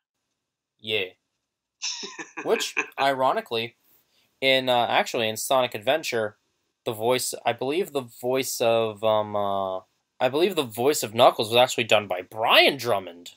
Yeah. 0.82 1.04
Which, 2.44 2.74
ironically, 3.00 3.76
in 4.40 4.68
uh, 4.68 4.86
actually 4.90 5.28
in 5.28 5.36
Sonic 5.36 5.74
Adventure, 5.74 6.36
the 6.84 6.92
voice 6.92 7.32
I 7.46 7.52
believe 7.54 7.92
the 7.92 8.08
voice 8.20 8.60
of 8.60 9.02
um 9.02 9.34
uh, 9.34 9.78
I 10.20 10.28
believe 10.28 10.56
the 10.56 10.64
voice 10.64 11.02
of 11.02 11.14
Knuckles 11.14 11.48
was 11.48 11.56
actually 11.56 11.84
done 11.84 12.08
by 12.08 12.22
Brian 12.22 12.76
Drummond. 12.76 13.32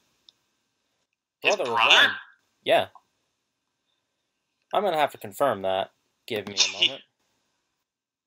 His 1.40 1.56
Brother 1.56 1.72
of 1.72 1.78
brother? 1.78 2.12
Yeah. 2.64 2.88
I'm 4.74 4.84
gonna 4.84 4.98
have 4.98 5.12
to 5.12 5.18
confirm 5.18 5.62
that. 5.62 5.92
Give 6.28 6.48
me 6.48 6.56
a 6.56 6.74
moment. 6.82 7.02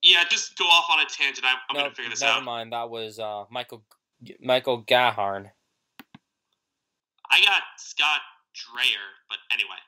Yeah, 0.03 0.23
just 0.31 0.57
go 0.57 0.65
off 0.65 0.87
on 0.91 1.01
a 1.01 1.07
tangent. 1.09 1.45
I'm, 1.45 1.57
I'm 1.69 1.77
no, 1.77 1.83
gonna 1.83 1.95
figure 1.95 2.11
this 2.11 2.21
never 2.21 2.33
out. 2.33 2.35
Never 2.37 2.45
mind. 2.47 2.73
That 2.73 2.89
was 2.89 3.19
uh, 3.19 3.45
Michael 3.51 3.83
Michael 4.41 4.85
McGaharn. 4.85 5.51
I 7.31 7.43
got 7.43 7.63
Scott 7.77 8.21
Dreier, 8.59 9.23
but 9.31 9.39
anyway. 9.53 9.79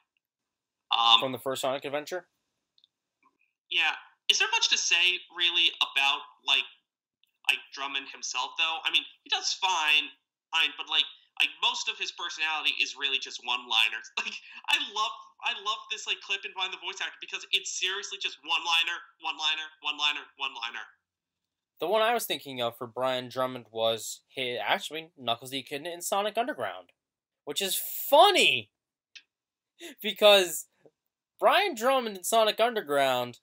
Um, 0.91 1.19
from 1.21 1.33
the 1.33 1.39
first 1.43 1.62
Sonic 1.62 1.85
Adventure. 1.85 2.27
yeah, 3.71 3.95
is 4.31 4.39
there 4.39 4.50
much 4.50 4.71
to 4.71 4.79
say 4.79 5.19
really 5.35 5.71
about 5.79 6.23
like 6.47 6.67
like 7.50 7.59
Drummond 7.75 8.07
himself 8.11 8.55
though? 8.59 8.79
I 8.87 8.91
mean, 8.91 9.03
he 9.23 9.31
does 9.31 9.55
fine, 9.59 10.11
fine, 10.55 10.71
but 10.79 10.91
like 10.91 11.07
like 11.39 11.50
most 11.62 11.89
of 11.89 11.97
his 11.99 12.12
personality 12.12 12.75
is 12.83 12.95
really 12.95 13.19
just 13.19 13.41
one-liners. 13.43 14.07
Like 14.21 14.37
I 14.69 14.77
love 14.95 15.15
I 15.43 15.53
love 15.65 15.81
this 15.91 16.07
like 16.07 16.21
clip 16.21 16.45
in 16.45 16.53
behind 16.53 16.73
the 16.73 16.83
voice 16.85 17.00
actor 17.00 17.17
because 17.21 17.47
it's 17.50 17.73
seriously 17.81 18.19
just 18.21 18.37
one-liner, 18.45 18.99
one-liner, 19.25 19.67
one-liner, 19.81 20.25
one-liner. 20.37 20.85
The 21.81 21.89
one 21.89 22.03
I 22.03 22.12
was 22.12 22.27
thinking 22.27 22.61
of 22.61 22.77
for 22.77 22.87
Brian 22.87 23.31
Drummond 23.31 23.67
was 23.73 24.21
his, 24.29 24.59
actually 24.61 25.11
Knuckles 25.17 25.50
the 25.50 25.61
Echidna 25.61 25.89
in 25.89 26.03
Sonic 26.03 26.37
Underground, 26.37 26.93
which 27.50 27.61
is 27.61 27.75
funny 28.09 28.71
because 30.00 30.66
Brian 31.40 31.75
Drummond 31.75 32.19
in 32.19 32.23
Sonic 32.23 32.61
Underground, 32.61 33.40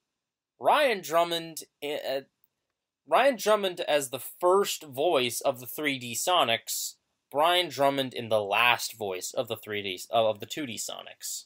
Ryan 0.58 1.02
Drummond, 1.02 1.64
uh, 1.84 2.22
Ryan 3.06 3.36
Drummond 3.36 3.80
as 3.80 4.08
the 4.08 4.18
first 4.18 4.84
voice 4.84 5.42
of 5.42 5.60
the 5.60 5.66
3D 5.66 6.14
Sonics, 6.14 6.94
Brian 7.30 7.68
Drummond 7.68 8.14
in 8.14 8.30
the 8.30 8.40
last 8.40 8.96
voice 8.96 9.34
of 9.34 9.46
the 9.46 9.58
3D 9.58 10.06
of 10.08 10.40
the 10.40 10.46
2D 10.46 10.76
Sonics. 10.76 11.44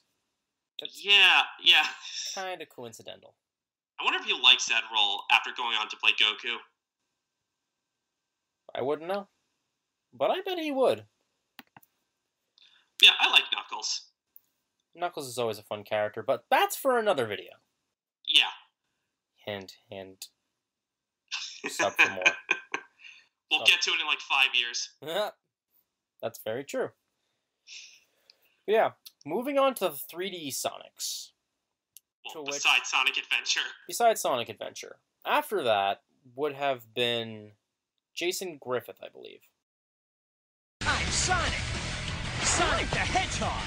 That's 0.78 1.04
Yeah, 1.04 1.40
yeah. 1.64 1.86
kind 2.32 2.62
of 2.62 2.68
coincidental. 2.68 3.34
I 4.00 4.04
wonder 4.04 4.20
if 4.20 4.26
he 4.26 4.40
likes 4.40 4.66
that 4.66 4.84
role 4.94 5.24
after 5.32 5.50
going 5.56 5.76
on 5.76 5.88
to 5.88 5.96
play 5.96 6.12
Goku. 6.12 6.58
I 8.72 8.82
wouldn't 8.82 9.08
know, 9.08 9.26
but 10.14 10.30
I 10.30 10.42
bet 10.42 10.60
he 10.60 10.70
would. 10.70 11.06
Yeah, 13.02 13.10
I 13.18 13.30
like 13.30 13.42
Knuckles. 13.52 14.02
Knuckles 14.94 15.28
is 15.28 15.38
always 15.38 15.58
a 15.58 15.62
fun 15.62 15.82
character, 15.84 16.22
but 16.22 16.44
that's 16.50 16.76
for 16.76 16.98
another 16.98 17.26
video. 17.26 17.50
Yeah. 18.26 18.44
Hint, 19.44 19.76
hint. 19.90 20.28
Sub 21.68 21.92
for 21.94 22.08
more. 22.10 22.22
we'll 23.50 23.60
Sub. 23.60 23.66
get 23.68 23.80
to 23.82 23.90
it 23.90 24.00
in 24.00 24.06
like 24.06 24.20
five 24.20 24.54
years. 24.54 24.90
that's 26.22 26.40
very 26.44 26.62
true. 26.64 26.90
But 28.66 28.72
yeah, 28.72 28.90
moving 29.26 29.58
on 29.58 29.74
to 29.74 29.88
the 29.88 29.98
3D 30.14 30.48
Sonics. 30.48 31.30
Well, 32.24 32.34
To 32.34 32.40
which- 32.42 32.62
besides 32.62 32.88
Sonic 32.88 33.16
Adventure. 33.16 33.60
Besides 33.88 34.20
Sonic 34.20 34.48
Adventure, 34.48 34.96
after 35.26 35.64
that 35.64 36.02
would 36.36 36.54
have 36.54 36.94
been 36.94 37.52
Jason 38.14 38.58
Griffith, 38.60 38.98
I 39.02 39.08
believe. 39.08 39.40
I'm 40.82 41.06
Sonic! 41.10 41.52
Sonic 42.52 42.90
the 42.90 42.98
Hedgehog! 42.98 43.62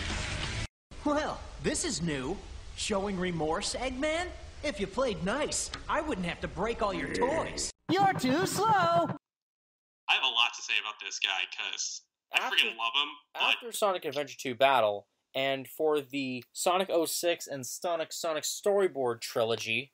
Well, 1.04 1.40
this 1.64 1.84
is 1.84 2.04
new. 2.04 2.38
Showing 2.76 3.20
remorse, 3.20 3.74
Eggman? 3.74 4.28
If 4.64 4.80
you 4.80 4.86
played 4.86 5.24
nice, 5.26 5.72
I 5.90 6.02
wouldn't 6.02 6.28
have 6.28 6.40
to 6.42 6.48
break 6.48 6.84
all 6.84 6.94
your 6.94 7.12
toys. 7.12 7.72
You're 7.90 8.14
too 8.14 8.46
slow! 8.46 8.68
I 8.68 10.14
have 10.14 10.24
a 10.24 10.28
lot 10.28 10.54
to 10.56 10.62
say 10.62 10.74
about 10.80 10.96
this 11.04 11.18
guy 11.18 11.30
because 11.50 12.02
I 12.32 12.42
After- 12.46 12.58
freaking 12.58 12.78
love 12.78 12.94
him. 12.94 13.10
But 13.34 13.42
After 13.56 13.72
Sonic 13.72 14.06
Adventure 14.06 14.38
2 14.38 14.54
Battle, 14.54 15.08
and 15.34 15.68
for 15.68 16.00
the 16.02 16.44
Sonic 16.54 16.92
06 16.92 17.48
and 17.48 17.66
Sonic 17.66 18.14
Sonic 18.14 18.44
Storyboard 18.44 19.20
trilogy, 19.22 19.94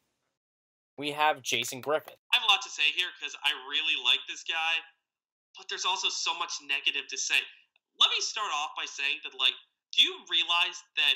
we 0.97 1.11
have 1.11 1.41
Jason 1.41 1.79
Griffith. 1.79 2.17
I 2.33 2.37
have 2.39 2.43
a 2.43 2.51
lot 2.51 2.61
to 2.63 2.69
say 2.69 2.83
here 2.93 3.07
because 3.17 3.35
I 3.41 3.51
really 3.69 3.95
like 4.03 4.19
this 4.27 4.43
guy, 4.43 4.83
but 5.57 5.67
there's 5.69 5.85
also 5.85 6.09
so 6.09 6.37
much 6.37 6.55
negative 6.67 7.07
to 7.09 7.17
say. 7.17 7.35
Let 8.01 8.09
me 8.09 8.17
start 8.17 8.49
off 8.49 8.73
by 8.73 8.89
saying 8.89 9.21
that, 9.21 9.37
like, 9.37 9.53
do 9.93 10.01
you 10.01 10.25
realize 10.25 10.81
that 10.97 11.15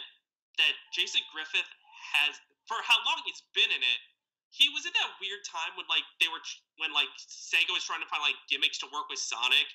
that 0.62 0.76
Jason 0.94 1.26
Griffith 1.34 1.68
has, 2.16 2.38
for 2.70 2.80
how 2.86 2.96
long 3.04 3.20
he's 3.26 3.44
been 3.58 3.68
in 3.74 3.82
it, 3.82 4.00
he 4.54 4.72
was 4.72 4.88
in 4.88 4.94
that 4.96 5.12
weird 5.20 5.44
time 5.44 5.76
when 5.76 5.84
like 5.92 6.06
they 6.24 6.32
were 6.32 6.40
when 6.80 6.96
like 6.96 7.12
Sega 7.20 7.74
was 7.74 7.84
trying 7.84 8.00
to 8.00 8.08
find 8.08 8.24
like 8.24 8.38
gimmicks 8.48 8.80
to 8.80 8.88
work 8.94 9.12
with 9.12 9.20
Sonic, 9.20 9.68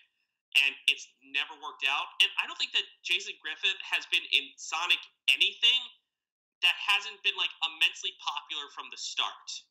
and 0.64 0.72
it's 0.88 1.04
never 1.20 1.52
worked 1.60 1.84
out. 1.84 2.08
And 2.24 2.30
I 2.40 2.48
don't 2.48 2.56
think 2.56 2.72
that 2.72 2.86
Jason 3.04 3.36
Griffith 3.44 3.76
has 3.84 4.08
been 4.08 4.24
in 4.32 4.54
Sonic 4.56 5.02
anything 5.28 5.82
that 6.64 6.76
hasn't 6.78 7.20
been 7.20 7.36
like 7.36 7.52
immensely 7.60 8.16
popular 8.22 8.72
from 8.72 8.88
the 8.88 8.96
start. 8.96 9.66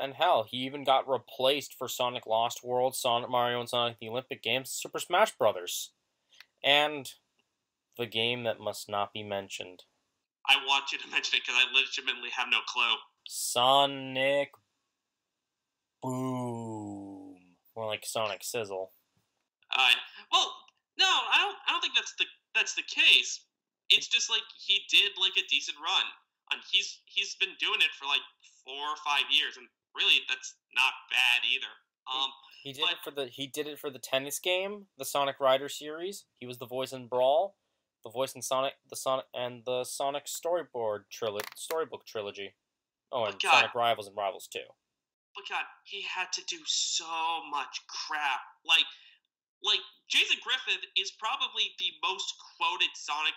And 0.00 0.16
hell, 0.16 0.48
he 0.48 0.64
even 0.64 0.82
got 0.82 1.06
replaced 1.06 1.76
for 1.76 1.86
Sonic 1.86 2.26
Lost 2.26 2.64
World, 2.64 2.96
Sonic 2.96 3.28
Mario, 3.28 3.60
and 3.60 3.68
Sonic 3.68 4.00
the 4.00 4.08
Olympic 4.08 4.42
Games, 4.42 4.70
Super 4.70 4.98
Smash 4.98 5.36
Brothers. 5.36 5.92
And 6.64 7.10
the 7.96 8.06
game 8.06 8.44
that 8.44 8.60
must 8.60 8.88
not 8.88 9.12
be 9.12 9.22
mentioned. 9.22 9.84
I 10.46 10.56
want 10.66 10.92
you 10.92 10.98
to 10.98 11.08
mention 11.08 11.36
it 11.36 11.42
because 11.46 11.60
I 11.60 11.72
legitimately 11.72 12.30
have 12.30 12.48
no 12.50 12.58
clue. 12.66 12.96
Sonic 13.28 14.50
Boom. 16.02 17.36
More 17.76 17.86
like 17.86 18.04
Sonic 18.04 18.42
Sizzle. 18.42 18.90
Uh, 19.70 19.92
well, 20.32 20.48
no, 20.98 21.06
I 21.06 21.38
don't. 21.44 21.58
I 21.68 21.72
don't 21.72 21.80
think 21.80 21.94
that's 21.94 22.14
the 22.16 22.24
that's 22.54 22.74
the 22.74 22.82
case. 22.88 23.44
It's 23.90 24.08
just 24.08 24.30
like 24.30 24.42
he 24.56 24.80
did 24.90 25.12
like 25.20 25.36
a 25.36 25.46
decent 25.48 25.76
run. 25.78 26.06
and 26.52 26.60
he's 26.70 27.00
he's 27.06 27.34
been 27.36 27.54
doing 27.60 27.80
it 27.80 27.92
for 27.94 28.06
like 28.06 28.24
four 28.64 28.90
or 28.90 28.98
five 29.04 29.28
years, 29.30 29.56
and 29.56 29.66
really 29.94 30.22
that's 30.28 30.54
not 30.74 30.92
bad 31.10 31.46
either. 31.46 31.70
Um, 32.12 32.30
He 32.62 32.72
did 32.74 32.82
But- 32.82 32.92
it 32.92 32.98
for 33.04 33.10
the 33.10 33.26
he 33.28 33.46
did 33.46 33.66
it 33.66 33.78
for 33.78 33.88
the 33.90 33.98
tennis 33.98 34.38
game, 34.38 34.88
the 34.98 35.04
Sonic 35.04 35.40
Rider 35.40 35.68
series. 35.68 36.26
He 36.38 36.46
was 36.46 36.58
the 36.58 36.66
voice 36.66 36.92
in 36.92 37.08
Brawl, 37.08 37.56
the 38.04 38.10
voice 38.10 38.34
in 38.34 38.42
Sonic, 38.42 38.74
the 38.88 38.96
Sonic, 38.96 39.26
and 39.32 39.64
the 39.64 39.84
Sonic 39.84 40.26
storyboard 40.26 41.08
trilogy, 41.10 41.48
storybook 41.56 42.04
trilogy. 42.06 42.54
Oh, 43.12 43.24
and 43.24 43.40
God. 43.40 43.50
Sonic 43.52 43.74
Rivals 43.74 44.06
and 44.08 44.16
Rivals 44.16 44.46
too. 44.46 44.66
but 45.34 45.48
God, 45.48 45.64
he 45.84 46.02
had 46.02 46.32
to 46.32 46.44
do 46.44 46.58
so 46.66 47.42
much 47.50 47.80
crap. 47.86 48.40
Like, 48.64 48.84
like 49.62 49.80
Jason 50.08 50.36
Griffith 50.42 50.84
is 50.96 51.12
probably 51.12 51.74
the 51.78 51.92
most 52.02 52.34
quoted 52.58 52.90
Sonic 52.94 53.34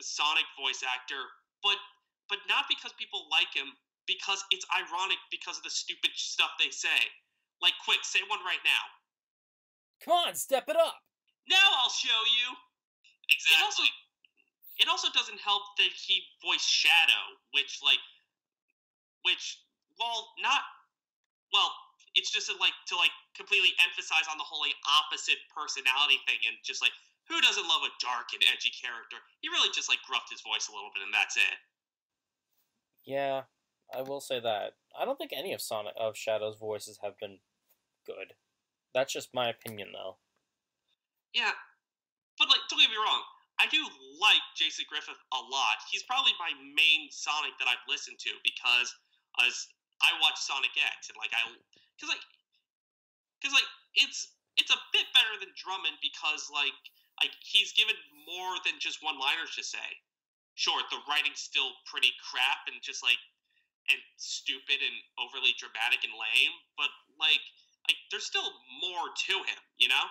Sonic 0.00 0.44
voice 0.58 0.82
actor, 0.82 1.22
but 1.62 1.76
but 2.28 2.38
not 2.48 2.64
because 2.68 2.92
people 2.94 3.26
like 3.30 3.52
him, 3.54 3.72
because 4.06 4.42
it's 4.50 4.66
ironic 4.74 5.18
because 5.30 5.56
of 5.58 5.62
the 5.64 5.70
stupid 5.70 6.10
stuff 6.14 6.50
they 6.58 6.70
say. 6.70 6.98
Like, 7.60 7.74
quick, 7.84 8.02
say 8.02 8.22
one 8.30 8.40
right 8.46 8.62
now. 8.62 8.84
Come 10.04 10.14
on, 10.14 10.34
step 10.34 10.70
it 10.70 10.78
up. 10.78 11.02
Now 11.48 11.68
I'll 11.82 11.90
show 11.90 12.20
you. 12.38 12.54
It 13.28 13.60
also 13.64 13.82
it 14.78 14.86
also 14.86 15.08
doesn't 15.10 15.40
help 15.40 15.74
that 15.76 15.90
he 15.90 16.22
voiced 16.44 16.68
Shadow, 16.68 17.24
which 17.52 17.80
like 17.82 18.00
which 19.26 19.64
well 19.98 20.30
not 20.38 20.62
well 21.52 21.72
it's 22.14 22.30
just 22.30 22.48
to, 22.48 22.54
like 22.62 22.76
to 22.88 22.96
like 22.96 23.12
completely 23.36 23.74
emphasize 23.84 24.26
on 24.30 24.38
the 24.38 24.46
whole 24.46 24.62
like, 24.62 24.78
opposite 24.86 25.40
personality 25.50 26.20
thing 26.24 26.40
and 26.46 26.56
just 26.62 26.80
like 26.80 26.94
who 27.26 27.36
doesn't 27.44 27.68
love 27.68 27.84
a 27.84 27.92
dark 28.00 28.32
and 28.32 28.40
edgy 28.48 28.72
character? 28.72 29.20
He 29.44 29.52
really 29.52 29.68
just 29.76 29.92
like 29.92 30.00
gruffed 30.08 30.32
his 30.32 30.40
voice 30.40 30.68
a 30.68 30.74
little 30.74 30.88
bit 30.94 31.04
and 31.04 31.12
that's 31.12 31.36
it. 31.36 31.58
Yeah, 33.04 33.44
I 33.94 34.02
will 34.02 34.20
say 34.20 34.40
that. 34.40 34.74
I 34.98 35.04
don't 35.04 35.16
think 35.16 35.32
any 35.32 35.52
of 35.52 35.60
Sonic 35.60 35.94
of 35.98 36.16
Shadow's 36.16 36.56
voices 36.56 36.98
have 37.02 37.18
been 37.18 37.38
good. 38.06 38.34
That's 38.94 39.12
just 39.12 39.34
my 39.34 39.48
opinion, 39.48 39.90
though. 39.92 40.16
Yeah. 41.32 41.52
But 42.38 42.48
like 42.48 42.62
don't 42.70 42.78
get 42.78 42.90
me 42.90 43.02
wrong, 43.02 43.22
I 43.58 43.66
do 43.66 43.82
like 44.22 44.42
Jason 44.54 44.86
Griffith 44.86 45.18
a 45.34 45.42
lot. 45.50 45.82
He's 45.90 46.06
probably 46.06 46.32
my 46.38 46.54
main 46.54 47.10
Sonic 47.10 47.58
that 47.58 47.66
I've 47.66 47.82
listened 47.90 48.22
to 48.22 48.32
because 48.46 48.94
as 49.42 49.66
I 49.98 50.14
watch 50.22 50.38
Sonic 50.38 50.70
X 50.78 51.10
and 51.10 51.18
like 51.18 51.34
I 51.34 51.42
cuz 51.98 52.06
like 52.06 52.22
cuz 53.42 53.50
like 53.50 53.66
it's 53.98 54.38
it's 54.54 54.70
a 54.70 54.78
bit 54.94 55.10
better 55.10 55.34
than 55.42 55.50
Drummond 55.58 55.98
because 55.98 56.46
like 56.54 56.78
like 57.18 57.34
he's 57.42 57.74
given 57.74 57.98
more 58.22 58.54
than 58.62 58.78
just 58.78 59.02
one 59.02 59.18
liners 59.18 59.54
to 59.58 59.66
say. 59.66 59.98
Sure, 60.54 60.78
the 60.90 61.02
writing's 61.10 61.42
still 61.42 61.74
pretty 61.86 62.14
crap 62.22 62.66
and 62.70 62.78
just 62.82 63.02
like 63.02 63.18
and 63.90 64.00
stupid 64.16 64.80
and 64.84 64.96
overly 65.18 65.54
dramatic 65.58 66.04
and 66.04 66.12
lame, 66.12 66.54
but 66.76 66.90
like 67.18 67.42
like 67.88 67.96
there's 68.10 68.26
still 68.26 68.50
more 68.82 69.08
to 69.26 69.32
him, 69.32 69.60
you 69.78 69.88
know? 69.88 70.06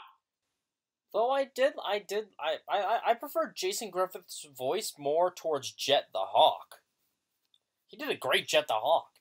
Though 1.14 1.30
I 1.30 1.46
did, 1.46 1.74
I 1.84 2.00
did, 2.00 2.26
I, 2.40 2.58
I, 2.70 3.00
I 3.08 3.14
prefer 3.14 3.54
Jason 3.56 3.90
Griffith's 3.90 4.46
voice 4.56 4.94
more 4.98 5.32
towards 5.32 5.72
Jet 5.72 6.08
the 6.12 6.20
Hawk. 6.20 6.82
He 7.88 7.96
did 7.96 8.10
a 8.10 8.16
great 8.16 8.48
Jet 8.48 8.68
the 8.68 8.74
Hawk, 8.74 9.12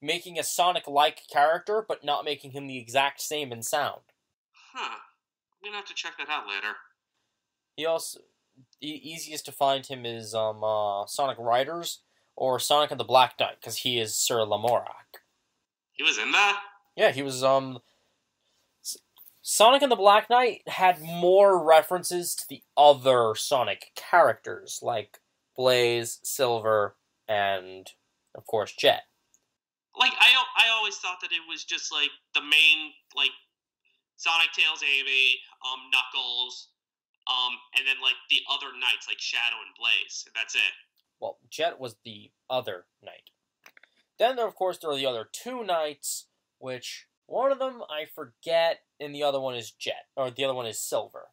making 0.00 0.38
a 0.38 0.42
Sonic-like 0.42 1.22
character, 1.30 1.84
but 1.86 2.04
not 2.04 2.24
making 2.24 2.52
him 2.52 2.66
the 2.66 2.78
exact 2.78 3.20
same 3.20 3.52
in 3.52 3.62
sound. 3.62 4.00
Huh. 4.72 4.98
I'm 5.62 5.70
gonna 5.70 5.76
have 5.76 5.86
to 5.86 5.94
check 5.94 6.14
that 6.18 6.30
out 6.30 6.48
later. 6.48 6.76
He 7.76 7.84
also, 7.84 8.20
the 8.80 8.88
easiest 8.88 9.44
to 9.46 9.52
find 9.52 9.84
him 9.86 10.06
is 10.06 10.34
um 10.34 10.64
uh, 10.64 11.06
Sonic 11.06 11.36
Riders 11.38 12.00
or 12.36 12.58
Sonic 12.58 12.90
and 12.90 13.00
the 13.00 13.04
Black 13.04 13.34
Knight, 13.38 13.56
because 13.60 13.78
he 13.78 13.98
is 13.98 14.16
Sir 14.16 14.38
Lamorak. 14.38 15.20
He 15.92 16.02
was 16.02 16.18
in 16.18 16.32
that? 16.32 16.60
Yeah, 16.96 17.12
he 17.12 17.22
was 17.22 17.42
um. 17.42 17.78
Sonic 19.46 19.82
and 19.82 19.92
the 19.92 19.96
Black 19.96 20.30
Knight 20.30 20.62
had 20.66 21.02
more 21.02 21.62
references 21.62 22.34
to 22.34 22.48
the 22.48 22.62
other 22.78 23.34
Sonic 23.34 23.92
characters, 23.94 24.80
like 24.82 25.20
Blaze, 25.54 26.18
Silver, 26.22 26.96
and 27.28 27.92
of 28.34 28.46
course 28.46 28.72
Jet. 28.72 29.02
Like 29.98 30.12
I, 30.18 30.32
I 30.64 30.70
always 30.72 30.96
thought 30.96 31.20
that 31.20 31.30
it 31.30 31.44
was 31.46 31.62
just 31.64 31.92
like 31.92 32.10
the 32.32 32.40
main 32.40 32.92
like 33.14 33.30
Sonic, 34.16 34.50
Tails, 34.56 34.82
Amy, 34.82 35.38
um, 35.60 35.92
Knuckles, 35.92 36.68
um, 37.28 37.52
and 37.76 37.86
then 37.86 38.00
like 38.00 38.16
the 38.30 38.40
other 38.48 38.72
knights 38.72 39.06
like 39.06 39.20
Shadow 39.20 39.60
and 39.60 39.76
Blaze, 39.76 40.24
and 40.26 40.34
that's 40.34 40.54
it. 40.54 40.74
Well, 41.20 41.38
Jet 41.50 41.78
was 41.80 41.96
the 42.04 42.30
other 42.50 42.86
knight. 43.02 43.30
Then, 44.18 44.36
there, 44.36 44.46
of 44.46 44.54
course, 44.54 44.78
there 44.78 44.90
are 44.90 44.96
the 44.96 45.06
other 45.06 45.26
two 45.30 45.64
knights, 45.64 46.26
which 46.58 47.06
one 47.26 47.50
of 47.50 47.58
them 47.58 47.82
I 47.90 48.04
forget, 48.04 48.80
and 49.00 49.14
the 49.14 49.22
other 49.22 49.40
one 49.40 49.54
is 49.54 49.70
Jet, 49.70 50.06
or 50.16 50.30
the 50.30 50.44
other 50.44 50.54
one 50.54 50.66
is 50.66 50.78
Silver. 50.78 51.28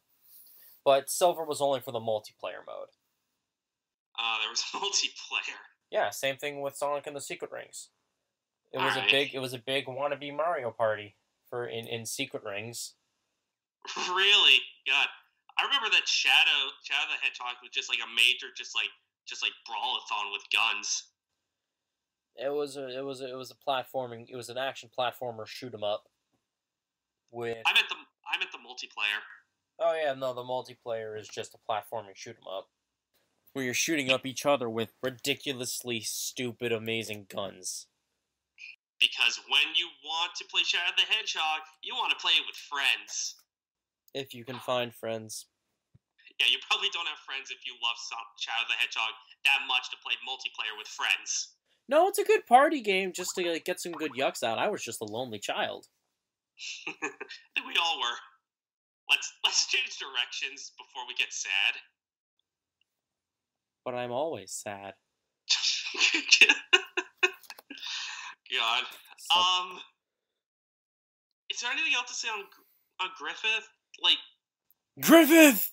But 0.84 1.10
Silver 1.10 1.44
was 1.44 1.60
only 1.60 1.80
for 1.80 1.92
the 1.92 2.00
multiplayer 2.00 2.64
mode. 2.66 2.88
Uh, 4.18 4.38
there 4.40 4.50
was 4.50 4.64
multiplayer. 4.74 5.56
Yeah, 5.90 6.10
same 6.10 6.36
thing 6.36 6.60
with 6.60 6.76
Sonic 6.76 7.06
and 7.06 7.14
the 7.14 7.20
Secret 7.20 7.52
Rings. 7.52 7.90
It 8.72 8.78
was 8.78 8.96
a 8.96 9.04
big, 9.10 9.34
it 9.34 9.38
was 9.38 9.52
a 9.52 9.58
big 9.58 9.84
wannabe 9.84 10.34
Mario 10.34 10.70
Party 10.70 11.16
for 11.50 11.66
in, 11.66 11.86
in 11.86 12.06
Secret 12.06 12.42
Rings. 12.42 12.94
really? 13.96 14.58
God, 14.88 15.08
I 15.58 15.68
remember 15.68 15.92
that 15.92 16.08
Shadow, 16.08 16.72
Shadow 16.80 17.12
the 17.12 17.20
Hedgehog 17.20 17.60
was 17.60 17.70
just 17.70 17.92
like 17.92 18.00
a 18.00 18.08
major, 18.08 18.48
just 18.56 18.74
like, 18.74 18.88
just 19.26 19.42
like 19.42 19.52
brawlathon 19.68 20.32
with 20.32 20.42
guns. 20.52 21.04
It 22.36 22.52
was 22.52 22.76
a, 22.76 22.88
it 22.98 23.04
was 23.04 23.20
a, 23.20 23.28
it 23.30 23.36
was 23.36 23.50
a 23.50 23.54
platforming, 23.54 24.26
it 24.28 24.36
was 24.36 24.48
an 24.48 24.58
action 24.58 24.88
platformer 24.96 25.46
shoot 25.46 25.74
'em 25.74 25.84
up. 25.84 26.08
With 27.30 27.58
I 27.66 27.72
meant 27.74 27.88
the, 27.88 27.96
I 28.32 28.38
meant 28.38 28.50
the 28.52 28.58
multiplayer. 28.58 29.20
oh 29.78 29.94
yeah, 29.94 30.14
no, 30.14 30.34
the 30.34 30.42
multiplayer 30.42 31.18
is 31.18 31.28
just 31.28 31.54
a 31.54 31.58
platforming 31.70 32.14
shoot 32.14 32.36
'em 32.36 32.48
up, 32.48 32.68
where 33.52 33.64
you're 33.64 33.74
shooting 33.74 34.10
up 34.10 34.24
each 34.26 34.44
other 34.46 34.68
with 34.68 34.92
ridiculously 35.02 36.00
stupid, 36.00 36.72
amazing 36.72 37.26
guns. 37.28 37.86
Because 39.00 39.40
when 39.48 39.74
you 39.74 39.88
want 40.04 40.34
to 40.36 40.44
play 40.44 40.62
Shadow 40.62 40.92
the 40.96 41.02
Hedgehog, 41.02 41.62
you 41.82 41.94
want 41.94 42.10
to 42.10 42.16
play 42.16 42.32
it 42.32 42.44
with 42.46 42.56
friends. 42.56 43.34
If 44.14 44.32
you 44.34 44.44
can 44.44 44.58
find 44.60 44.94
friends, 44.94 45.46
Yeah, 46.42 46.50
you 46.50 46.58
probably 46.66 46.90
don't 46.90 47.06
have 47.06 47.22
friends 47.22 47.54
if 47.54 47.62
you 47.62 47.78
love 47.78 47.94
some 48.02 48.18
Shadow 48.34 48.66
the 48.66 48.74
Hedgehog 48.74 49.14
that 49.46 49.62
much 49.70 49.94
to 49.94 49.96
play 50.02 50.18
multiplayer 50.26 50.74
with 50.74 50.88
friends. 50.90 51.54
no, 51.86 52.08
it's 52.08 52.18
a 52.18 52.24
good 52.24 52.46
party 52.50 52.80
game 52.82 53.12
just 53.14 53.36
to 53.36 53.46
like, 53.46 53.64
get 53.64 53.78
some 53.78 53.92
good 53.92 54.10
yucks 54.18 54.42
out. 54.42 54.58
I 54.58 54.66
was 54.66 54.82
just 54.82 55.00
a 55.00 55.04
lonely 55.04 55.38
child. 55.38 55.86
I 56.88 56.92
think 57.54 57.62
we 57.62 57.78
all 57.78 58.00
were. 58.00 58.18
Let's 59.08 59.32
let's 59.44 59.66
change 59.68 59.96
directions 60.02 60.72
before 60.76 61.06
we 61.06 61.14
get 61.14 61.32
sad. 61.32 61.78
But 63.84 63.94
I'm 63.94 64.10
always 64.10 64.50
sad. 64.50 64.94
God. 68.50 68.82
Um. 69.30 69.78
Is 71.50 71.60
there 71.60 71.70
anything 71.70 71.94
else 71.94 72.08
to 72.08 72.14
say 72.14 72.28
on 72.28 72.44
on 73.00 73.10
Griffith? 73.16 73.68
Like 74.02 74.18
Griffith! 75.00 75.70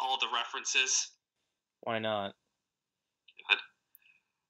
All 0.00 0.18
the 0.18 0.26
references. 0.34 1.10
Why 1.82 1.98
not? 1.98 2.34
God. 3.48 3.58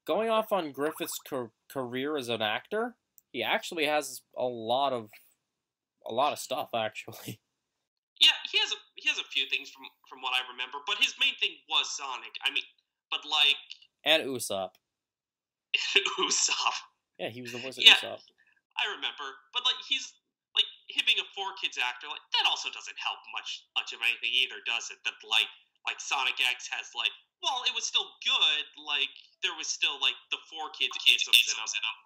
Going 0.05 0.29
off 0.29 0.51
on 0.51 0.71
Griffith's 0.71 1.19
car- 1.27 1.51
career 1.71 2.17
as 2.17 2.29
an 2.29 2.41
actor, 2.41 2.95
he 3.31 3.43
actually 3.43 3.85
has 3.85 4.21
a 4.37 4.45
lot 4.45 4.93
of 4.93 5.09
a 6.05 6.13
lot 6.13 6.31
of 6.33 6.39
stuff 6.39 6.69
actually. 6.75 7.39
Yeah, 8.19 8.33
he 8.51 8.57
has 8.57 8.71
a 8.73 8.79
he 8.95 9.07
has 9.09 9.19
a 9.19 9.29
few 9.29 9.45
things 9.45 9.69
from 9.69 9.85
from 10.09 10.23
what 10.25 10.33
I 10.33 10.41
remember, 10.49 10.79
but 10.87 10.97
his 10.97 11.13
main 11.21 11.37
thing 11.39 11.53
was 11.69 11.85
Sonic. 11.95 12.33
I 12.41 12.49
mean, 12.49 12.63
but 13.11 13.21
like 13.29 13.61
And 14.09 14.25
Usopp. 14.25 14.73
Usopp. 16.17 16.77
Yeah, 17.19 17.29
he 17.29 17.43
was 17.43 17.51
the 17.51 17.59
voice 17.59 17.77
of 17.77 17.83
Yeah. 17.85 17.93
Usopp. 17.93 18.25
I 18.73 18.89
remember, 18.89 19.37
but 19.53 19.61
like 19.65 19.77
he's 19.87 20.16
him 20.97 21.05
being 21.05 21.21
a 21.21 21.29
four 21.37 21.53
kids 21.61 21.77
actor, 21.77 22.09
like 22.09 22.25
that 22.33 22.49
also 22.49 22.73
doesn't 22.73 22.97
help 22.97 23.21
much 23.31 23.69
much 23.77 23.93
of 23.93 24.01
anything 24.01 24.33
either, 24.33 24.59
does 24.65 24.89
it? 24.89 24.97
That 25.05 25.15
like 25.21 25.49
like 25.85 26.01
Sonic 26.01 26.35
X 26.41 26.67
has 26.73 26.91
like, 26.97 27.13
well, 27.41 27.63
it 27.69 27.73
was 27.77 27.85
still 27.85 28.09
good. 28.25 28.63
Like 28.81 29.13
there 29.45 29.55
was 29.55 29.69
still 29.69 30.01
like 30.01 30.17
the 30.33 30.41
four 30.49 30.73
kids 30.73 30.97
isms 31.05 31.47
in 31.47 31.57
them. 31.61 31.97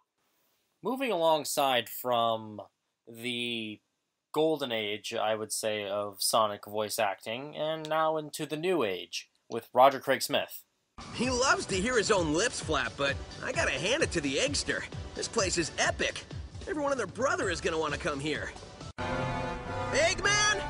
Moving 0.83 1.11
alongside 1.11 1.89
from 1.89 2.61
the 3.07 3.79
golden 4.33 4.71
age, 4.71 5.13
I 5.13 5.35
would 5.35 5.51
say, 5.51 5.85
of 5.87 6.21
Sonic 6.21 6.65
voice 6.65 6.99
acting, 6.99 7.55
and 7.55 7.87
now 7.87 8.17
into 8.17 8.45
the 8.45 8.57
new 8.57 8.83
age 8.83 9.29
with 9.49 9.69
Roger 9.73 9.99
Craig 9.99 10.21
Smith. 10.21 10.63
He 11.15 11.29
loves 11.29 11.65
to 11.67 11.75
hear 11.75 11.97
his 11.97 12.11
own 12.11 12.33
lips 12.33 12.59
flap, 12.59 12.93
but 12.97 13.15
I 13.43 13.51
gotta 13.51 13.71
hand 13.71 14.03
it 14.03 14.11
to 14.11 14.21
the 14.21 14.35
Eggster. 14.35 14.83
This 15.15 15.27
place 15.27 15.57
is 15.57 15.71
epic. 15.77 16.23
Everyone 16.67 16.91
and 16.91 16.99
their 16.99 17.07
brother 17.07 17.49
is 17.49 17.59
gonna 17.59 17.79
want 17.79 17.93
to 17.93 17.99
come 17.99 18.19
here. 18.19 18.51
Eggman, 19.93 20.61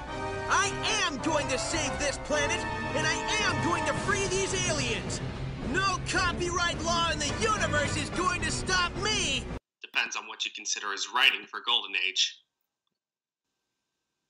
I 0.49 0.71
am 1.05 1.17
going 1.19 1.47
to 1.49 1.57
save 1.57 1.97
this 1.99 2.17
planet, 2.25 2.57
and 2.95 3.05
I 3.07 3.13
am 3.45 3.65
going 3.67 3.85
to 3.85 3.93
free 4.05 4.25
these 4.27 4.53
aliens. 4.69 5.21
No 5.71 5.99
copyright 6.09 6.81
law 6.83 7.11
in 7.11 7.19
the 7.19 7.33
universe 7.41 7.95
is 7.97 8.09
going 8.11 8.41
to 8.41 8.51
stop 8.51 8.95
me. 8.97 9.43
Depends 9.81 10.15
on 10.15 10.27
what 10.27 10.45
you 10.45 10.51
consider 10.55 10.93
as 10.93 11.05
writing 11.13 11.45
for 11.49 11.59
Golden 11.65 11.95
Age. 12.07 12.39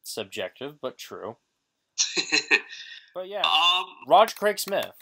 Subjective, 0.04 0.76
but 0.82 0.98
true. 0.98 1.38
But 3.14 3.28
yeah, 3.28 3.42
um, 3.42 3.86
Roger 4.08 4.36
Craig 4.36 4.58
Smith, 4.58 4.94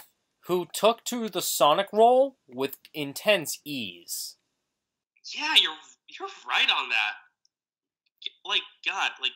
who 0.48 0.68
took 0.74 1.04
to 1.06 1.30
the 1.30 1.44
Sonic 1.44 1.88
role 1.94 2.38
with 2.48 2.78
intense 2.94 3.60
ease. 3.64 4.36
yeah, 5.36 5.54
you're 5.62 5.78
you're 6.08 6.28
right 6.48 6.70
on 6.72 6.90
that. 6.90 7.14
Like 8.44 8.64
God, 8.86 9.12
like 9.22 9.34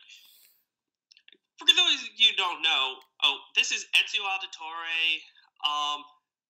for 1.58 1.66
those 1.66 2.02
of 2.02 2.10
you 2.16 2.28
who 2.30 2.36
don't 2.36 2.62
know, 2.62 2.98
oh, 3.22 3.38
this 3.54 3.70
is 3.70 3.86
Ezio 3.94 4.22
Auditore, 4.26 5.22
um, 5.64 6.02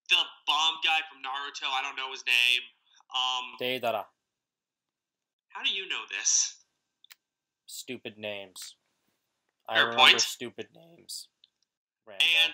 the 0.08 0.20
bomb 0.46 0.76
guy 0.84 1.00
from 1.08 1.20
Naruto. 1.20 1.68
I 1.72 1.82
don't 1.82 1.96
know 1.96 2.10
his 2.10 2.24
name. 2.26 2.62
Um, 3.14 3.44
Deidara. 3.60 4.04
how 5.50 5.62
do 5.62 5.70
you 5.70 5.88
know 5.88 6.02
this? 6.10 6.56
Stupid 7.66 8.18
names. 8.18 8.76
I 9.68 9.74
Fair 9.76 9.84
remember 9.88 10.02
point. 10.02 10.20
stupid 10.20 10.68
names. 10.74 11.28
Rando. 12.08 12.20
And 12.44 12.52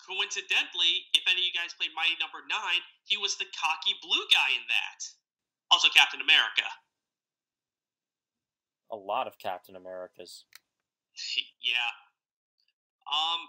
coincidentally, 0.00 1.04
if 1.12 1.24
any 1.28 1.40
of 1.40 1.46
you 1.46 1.52
guys 1.52 1.74
played 1.76 1.90
Mighty 1.94 2.16
Number 2.20 2.40
Nine, 2.48 2.80
he 3.04 3.16
was 3.16 3.36
the 3.36 3.44
cocky 3.52 3.92
blue 4.00 4.24
guy 4.32 4.56
in 4.56 4.64
that. 4.68 5.00
Also, 5.70 5.88
Captain 5.94 6.20
America. 6.20 6.64
a 8.90 8.96
lot 8.96 9.26
of 9.26 9.36
Captain 9.38 9.76
Americas. 9.76 10.44
yeah. 11.62 11.90
Um, 13.08 13.40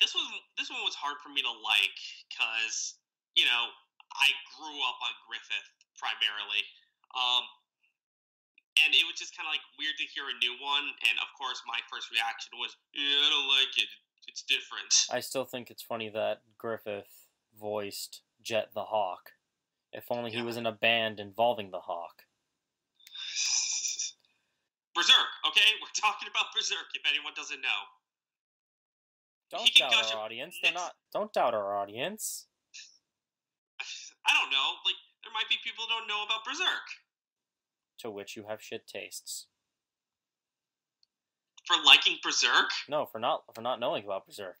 this 0.00 0.14
was 0.14 0.26
this 0.58 0.70
one 0.70 0.82
was 0.82 0.98
hard 0.98 1.22
for 1.22 1.30
me 1.30 1.40
to 1.42 1.54
like 1.62 1.98
because 2.26 2.98
you 3.38 3.46
know 3.46 3.70
I 4.12 4.28
grew 4.58 4.78
up 4.84 4.98
on 5.02 5.14
Griffith 5.26 5.70
primarily. 5.98 6.62
Um, 7.14 7.46
and 8.82 8.90
it 8.90 9.06
was 9.06 9.14
just 9.14 9.38
kind 9.38 9.46
of 9.46 9.54
like 9.54 9.62
weird 9.78 9.94
to 10.02 10.06
hear 10.10 10.26
a 10.26 10.36
new 10.42 10.58
one. 10.58 10.82
And 11.06 11.16
of 11.22 11.30
course, 11.38 11.62
my 11.66 11.78
first 11.86 12.10
reaction 12.10 12.58
was, 12.58 12.74
"Yeah, 12.90 13.22
I 13.22 13.28
don't 13.30 13.48
like 13.48 13.74
it. 13.78 13.90
It's 14.26 14.42
different." 14.42 14.90
I 15.10 15.20
still 15.22 15.44
think 15.46 15.70
it's 15.70 15.82
funny 15.82 16.10
that 16.10 16.42
Griffith 16.58 17.30
voiced 17.54 18.22
Jet 18.42 18.74
the 18.74 18.90
Hawk. 18.90 19.38
If 19.92 20.10
only 20.10 20.32
he 20.32 20.38
Yeah. 20.38 20.42
was 20.42 20.56
in 20.56 20.66
a 20.66 20.72
band 20.72 21.20
involving 21.20 21.70
the 21.70 21.86
Hawk. 21.86 22.26
Berserk, 24.94 25.30
okay? 25.48 25.66
We're 25.82 25.94
talking 25.94 26.28
about 26.30 26.54
Berserk. 26.54 26.88
If 26.94 27.02
anyone 27.08 27.32
doesn't 27.36 27.60
know. 27.60 27.80
Don't 29.50 29.68
He 29.68 29.78
doubt 29.78 30.14
our 30.14 30.22
audience. 30.22 30.58
They're 30.62 30.72
not. 30.72 30.94
Don't 31.12 31.32
doubt 31.32 31.54
our 31.54 31.76
audience. 31.76 32.46
I 34.26 34.32
don't 34.40 34.50
know. 34.50 34.80
Like, 34.84 34.96
there 35.22 35.32
might 35.32 35.48
be 35.48 35.56
people 35.62 35.84
who 35.86 35.94
don't 35.98 36.08
know 36.08 36.24
about 36.24 36.44
Berserk. 36.44 36.86
To 38.00 38.10
which 38.10 38.36
you 38.36 38.44
have 38.48 38.62
shit 38.62 38.86
tastes. 38.86 39.46
For 41.66 41.76
liking 41.84 42.18
Berserk? 42.22 42.70
No, 42.88 43.06
for 43.06 43.18
not 43.18 43.44
for 43.54 43.62
not 43.62 43.80
knowing 43.80 44.04
about 44.04 44.26
Berserk. 44.26 44.56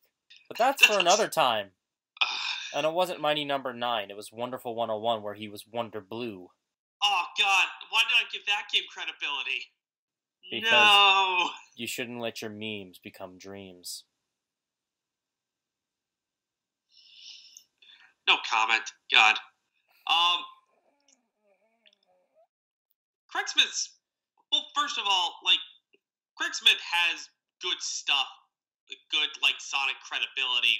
But 0.48 0.58
that's 0.58 0.84
for 0.84 0.98
another 0.98 1.28
time. 1.28 1.70
And 2.74 2.84
it 2.84 2.92
wasn't 2.92 3.20
Mighty 3.20 3.44
Number 3.44 3.72
Nine. 3.72 4.10
It 4.10 4.16
was 4.16 4.32
Wonderful 4.32 4.74
101, 4.74 5.22
where 5.22 5.34
he 5.34 5.46
was 5.48 5.62
Wonder 5.64 6.00
Blue. 6.00 6.50
oh, 7.04 7.24
God. 7.38 7.66
Why 7.90 8.02
did 8.02 8.18
I 8.18 8.26
give 8.32 8.42
that 8.46 8.66
game 8.72 8.82
credibility? 8.92 9.70
Because- 10.50 10.70
No. 10.72 11.50
You 11.76 11.86
shouldn't 11.86 12.20
let 12.20 12.40
your 12.40 12.50
memes 12.50 12.98
become 12.98 13.36
dreams. 13.38 14.04
No 18.28 18.36
comment. 18.48 18.92
God. 19.12 19.36
Um. 20.06 20.44
Craig 23.28 23.48
Smith's. 23.48 23.98
Well, 24.52 24.70
first 24.74 24.98
of 24.98 25.04
all, 25.08 25.34
like, 25.44 25.58
Craig 26.38 26.54
Smith 26.54 26.78
has 26.78 27.28
good 27.60 27.80
stuff, 27.80 28.28
good, 29.10 29.28
like, 29.42 29.58
Sonic 29.58 29.96
credibility 30.06 30.78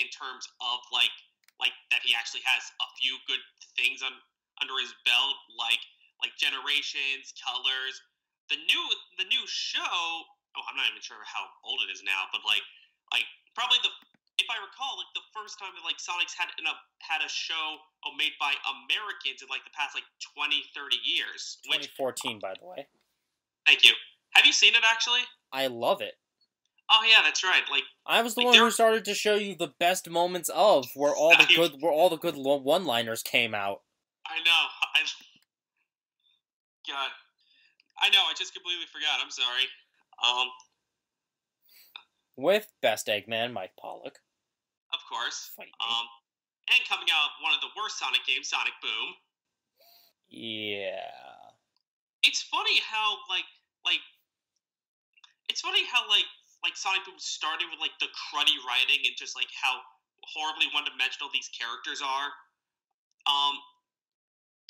in 0.00 0.08
terms 0.08 0.48
of, 0.60 0.80
like, 0.92 1.12
like 1.60 1.72
that 1.90 2.00
he 2.02 2.14
actually 2.14 2.40
has 2.44 2.62
a 2.80 2.88
few 3.00 3.16
good 3.28 3.40
things 3.76 4.02
on 4.02 4.12
under 4.60 4.74
his 4.80 4.92
belt, 5.04 5.36
like 5.58 5.78
like 6.22 6.32
generations, 6.38 7.34
colors. 7.42 8.00
The 8.52 8.60
new 8.60 8.84
the 9.18 9.26
new 9.28 9.44
show. 9.46 9.96
Oh, 10.54 10.64
I'm 10.70 10.78
not 10.78 10.86
even 10.90 11.02
sure 11.02 11.18
how 11.26 11.50
old 11.66 11.82
it 11.88 11.90
is 11.90 12.04
now, 12.04 12.30
but 12.30 12.44
like 12.46 12.62
like 13.10 13.26
probably 13.54 13.78
the 13.82 13.90
if 14.38 14.50
I 14.50 14.58
recall, 14.58 14.98
like 14.98 15.10
the 15.14 15.26
first 15.30 15.62
time 15.62 15.70
that 15.78 15.86
like 15.86 16.02
Sonic's 16.02 16.34
had 16.34 16.50
in 16.58 16.66
a 16.66 16.74
uh, 16.74 16.78
had 16.98 17.22
a 17.22 17.30
show 17.30 17.78
oh, 18.04 18.12
made 18.18 18.34
by 18.42 18.50
Americans 18.66 19.42
in 19.42 19.48
like 19.48 19.62
the 19.62 19.70
past 19.70 19.94
like 19.94 20.06
20, 20.34 20.58
30 20.74 20.96
years. 21.06 21.58
Which 21.70 21.94
2014, 21.94 22.42
by 22.42 22.54
the 22.58 22.66
way. 22.66 22.86
thank 23.66 23.84
you. 23.86 23.94
Have 24.34 24.44
you 24.46 24.52
seen 24.52 24.74
it 24.74 24.82
actually? 24.82 25.22
I 25.52 25.68
love 25.68 26.02
it. 26.02 26.18
Oh 26.90 27.06
yeah, 27.06 27.22
that's 27.22 27.44
right. 27.44 27.62
Like 27.70 27.84
I 28.06 28.22
was 28.22 28.34
the 28.34 28.42
Like, 28.42 28.58
one 28.58 28.58
who 28.58 28.70
started 28.70 29.04
to 29.06 29.14
show 29.14 29.34
you 29.36 29.54
the 29.54 29.72
best 29.78 30.10
moments 30.10 30.50
of 30.50 30.86
where 30.94 31.14
all 31.14 31.36
the 31.36 31.46
good 31.54 31.80
where 31.80 31.92
all 31.92 32.10
the 32.10 32.18
good 32.18 32.34
one-liners 32.36 33.22
came 33.22 33.54
out. 33.54 33.82
I 34.26 34.38
know. 34.42 34.62
I 34.94 35.00
God. 36.88 37.10
I 38.00 38.10
know. 38.10 38.22
I 38.26 38.34
just 38.36 38.52
completely 38.54 38.86
forgot. 38.90 39.20
I'm 39.22 39.30
sorry. 39.30 39.66
Um, 40.22 40.48
With 42.36 42.66
best 42.82 43.06
Eggman 43.06 43.52
Mike 43.52 43.74
Pollock. 43.78 44.18
of 44.92 45.00
course. 45.10 45.50
Um, 45.58 46.06
and 46.70 46.80
coming 46.88 47.08
out 47.12 47.30
one 47.42 47.52
of 47.54 47.60
the 47.60 47.70
worst 47.76 47.98
Sonic 47.98 48.22
games, 48.26 48.48
Sonic 48.48 48.74
Boom. 48.82 49.08
Yeah. 50.30 51.06
it's 52.26 52.42
funny 52.42 52.80
how 52.82 53.18
like 53.30 53.46
like 53.84 54.00
it's 55.52 55.60
funny 55.60 55.84
how 55.86 56.02
like 56.08 56.26
like 56.64 56.74
Sonic 56.74 57.04
Boom 57.04 57.14
started 57.20 57.68
with 57.70 57.78
like 57.78 57.94
the 58.00 58.08
cruddy 58.10 58.56
writing 58.66 59.04
and 59.06 59.14
just 59.14 59.36
like 59.36 59.46
how 59.54 59.78
horribly 60.34 60.66
one 60.72 60.82
dimensional 60.88 61.28
these 61.30 61.46
characters 61.52 62.00
are. 62.02 62.28
Um 63.28 63.54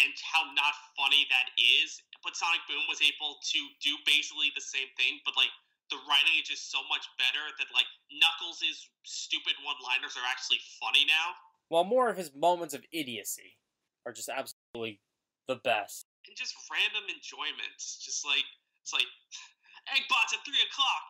and 0.02 0.12
how 0.20 0.44
not 0.52 0.74
funny 0.98 1.24
that 1.30 1.48
is. 1.56 2.02
But 2.24 2.34
Sonic 2.36 2.64
Boom 2.66 2.82
was 2.88 3.04
able 3.04 3.36
to 3.36 3.60
do 3.84 3.92
basically 4.08 4.48
the 4.56 4.64
same 4.64 4.88
thing, 4.96 5.20
but 5.28 5.36
like 5.36 5.52
the 5.92 6.00
writing 6.08 6.40
is 6.40 6.48
just 6.48 6.72
so 6.72 6.80
much 6.88 7.04
better 7.20 7.44
that 7.60 7.68
like 7.76 7.86
Knuckles' 8.08 8.64
stupid 9.04 9.52
one 9.60 9.76
liners 9.84 10.16
are 10.16 10.24
actually 10.24 10.58
funny 10.80 11.04
now. 11.04 11.36
While 11.68 11.84
more 11.84 12.08
of 12.08 12.16
his 12.16 12.32
moments 12.32 12.72
of 12.72 12.84
idiocy 12.92 13.60
are 14.08 14.12
just 14.12 14.32
absolutely 14.32 15.00
the 15.48 15.60
best. 15.60 16.08
and 16.26 16.36
just 16.36 16.56
random 16.72 17.04
enjoyment. 17.12 17.76
Just 17.76 18.24
like 18.24 18.44
it's 18.80 18.92
like 18.96 19.08
Eggbots 19.92 20.32
at 20.32 20.40
three 20.48 20.60
o'clock. 20.64 21.04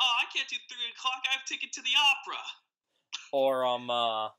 Oh, 0.00 0.14
I 0.22 0.26
can't 0.34 0.48
do 0.48 0.56
three 0.70 0.90
o'clock. 0.94 1.22
I 1.26 1.34
have 1.34 1.44
ticket 1.44 1.72
to 1.74 1.82
the 1.82 1.94
opera. 1.98 2.42
Or 3.32 3.64
um 3.64 3.88
uh 3.90 4.30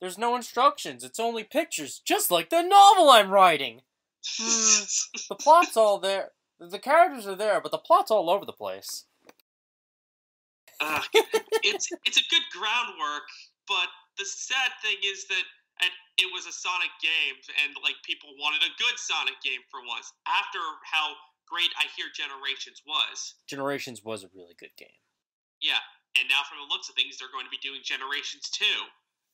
there's 0.00 0.18
no 0.18 0.36
instructions, 0.36 1.02
it's 1.02 1.18
only 1.18 1.42
pictures, 1.44 2.00
just 2.04 2.30
like 2.30 2.50
the 2.50 2.62
novel 2.62 3.10
I'm 3.10 3.30
writing. 3.30 3.82
Hmm. 4.26 4.84
The 5.28 5.34
plot's 5.36 5.76
all 5.76 5.98
there. 5.98 6.30
The 6.58 6.78
characters 6.78 7.26
are 7.26 7.36
there, 7.36 7.60
but 7.60 7.70
the 7.70 7.78
plot's 7.78 8.10
all 8.10 8.30
over 8.30 8.44
the 8.44 8.52
place. 8.52 9.04
Ugh, 10.80 11.02
it's 11.62 11.88
it's 12.04 12.18
a 12.18 12.26
good 12.30 12.46
groundwork, 12.54 13.26
but 13.66 13.88
the 14.18 14.24
sad 14.24 14.70
thing 14.82 14.96
is 15.02 15.26
that 15.26 15.42
and 15.82 15.90
it 16.18 16.26
was 16.34 16.46
a 16.46 16.52
Sonic 16.54 16.90
game, 17.02 17.38
and 17.62 17.74
like 17.82 17.94
people 18.02 18.30
wanted 18.38 18.62
a 18.62 18.72
good 18.78 18.98
Sonic 18.98 19.38
game 19.42 19.62
for 19.70 19.80
once. 19.86 20.10
After 20.26 20.58
how 20.82 21.14
great 21.46 21.70
I 21.78 21.86
hear 21.94 22.06
Generations 22.14 22.82
was, 22.86 23.34
Generations 23.46 24.02
was 24.04 24.22
a 24.22 24.30
really 24.34 24.54
good 24.58 24.74
game. 24.76 24.98
yeah, 25.62 25.82
and 26.18 26.28
now 26.28 26.42
from 26.46 26.58
the 26.58 26.70
looks 26.70 26.88
of 26.88 26.94
things, 26.94 27.18
they're 27.18 27.32
going 27.32 27.46
to 27.46 27.54
be 27.54 27.62
doing 27.62 27.80
Generations 27.82 28.50
too, 28.50 28.78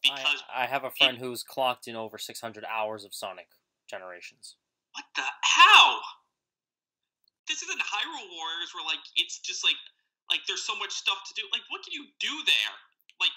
because 0.03 0.44
I, 0.53 0.64
I 0.64 0.66
have 0.66 0.85
a 0.85 0.92
friend 0.92 1.16
who's 1.16 1.42
clocked 1.42 1.88
in 1.88 1.97
over 1.97 2.16
600 2.16 2.64
hours 2.64 3.05
of 3.05 3.14
Sonic 3.14 3.49
Generations. 3.88 4.57
What 4.94 5.04
the 5.14 5.22
how? 5.42 6.00
This 7.48 7.62
isn't 7.62 7.80
Hyrule 7.80 8.30
Warriors 8.35 8.70
where 8.74 8.85
like 8.87 9.02
it's 9.16 9.38
just 9.40 9.62
like 9.64 9.76
like 10.30 10.40
there's 10.48 10.62
so 10.62 10.74
much 10.78 10.92
stuff 10.92 11.18
to 11.28 11.35
do. 11.35 11.42
Like 11.52 11.62
what 11.68 11.83
can 11.85 11.92
you 11.92 12.07
do 12.18 12.30
there? 12.46 12.74
Like 13.20 13.35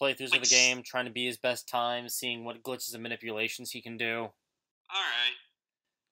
Playthroughs 0.00 0.32
Like 0.32 0.42
of 0.42 0.48
the 0.48 0.54
game, 0.54 0.82
trying 0.82 1.04
to 1.06 1.10
be 1.10 1.26
his 1.26 1.36
best 1.36 1.68
time, 1.68 2.08
seeing 2.08 2.44
what 2.44 2.62
glitches 2.62 2.94
and 2.94 3.02
manipulations 3.02 3.70
he 3.70 3.80
can 3.82 3.96
do. 3.96 4.30
all 4.90 5.04
right, 5.04 5.36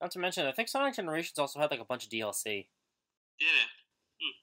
Not 0.01 0.11
to 0.11 0.19
mention, 0.19 0.45
I 0.45 0.51
think 0.51 0.67
Sonic 0.67 0.95
Generations 0.95 1.39
also 1.39 1.59
had 1.59 1.71
like 1.71 1.79
a 1.79 1.85
bunch 1.85 2.03
of 2.05 2.09
DLC. 2.09 2.67
did 3.39 3.45
it. 3.47 3.71
Hmm. 4.21 4.35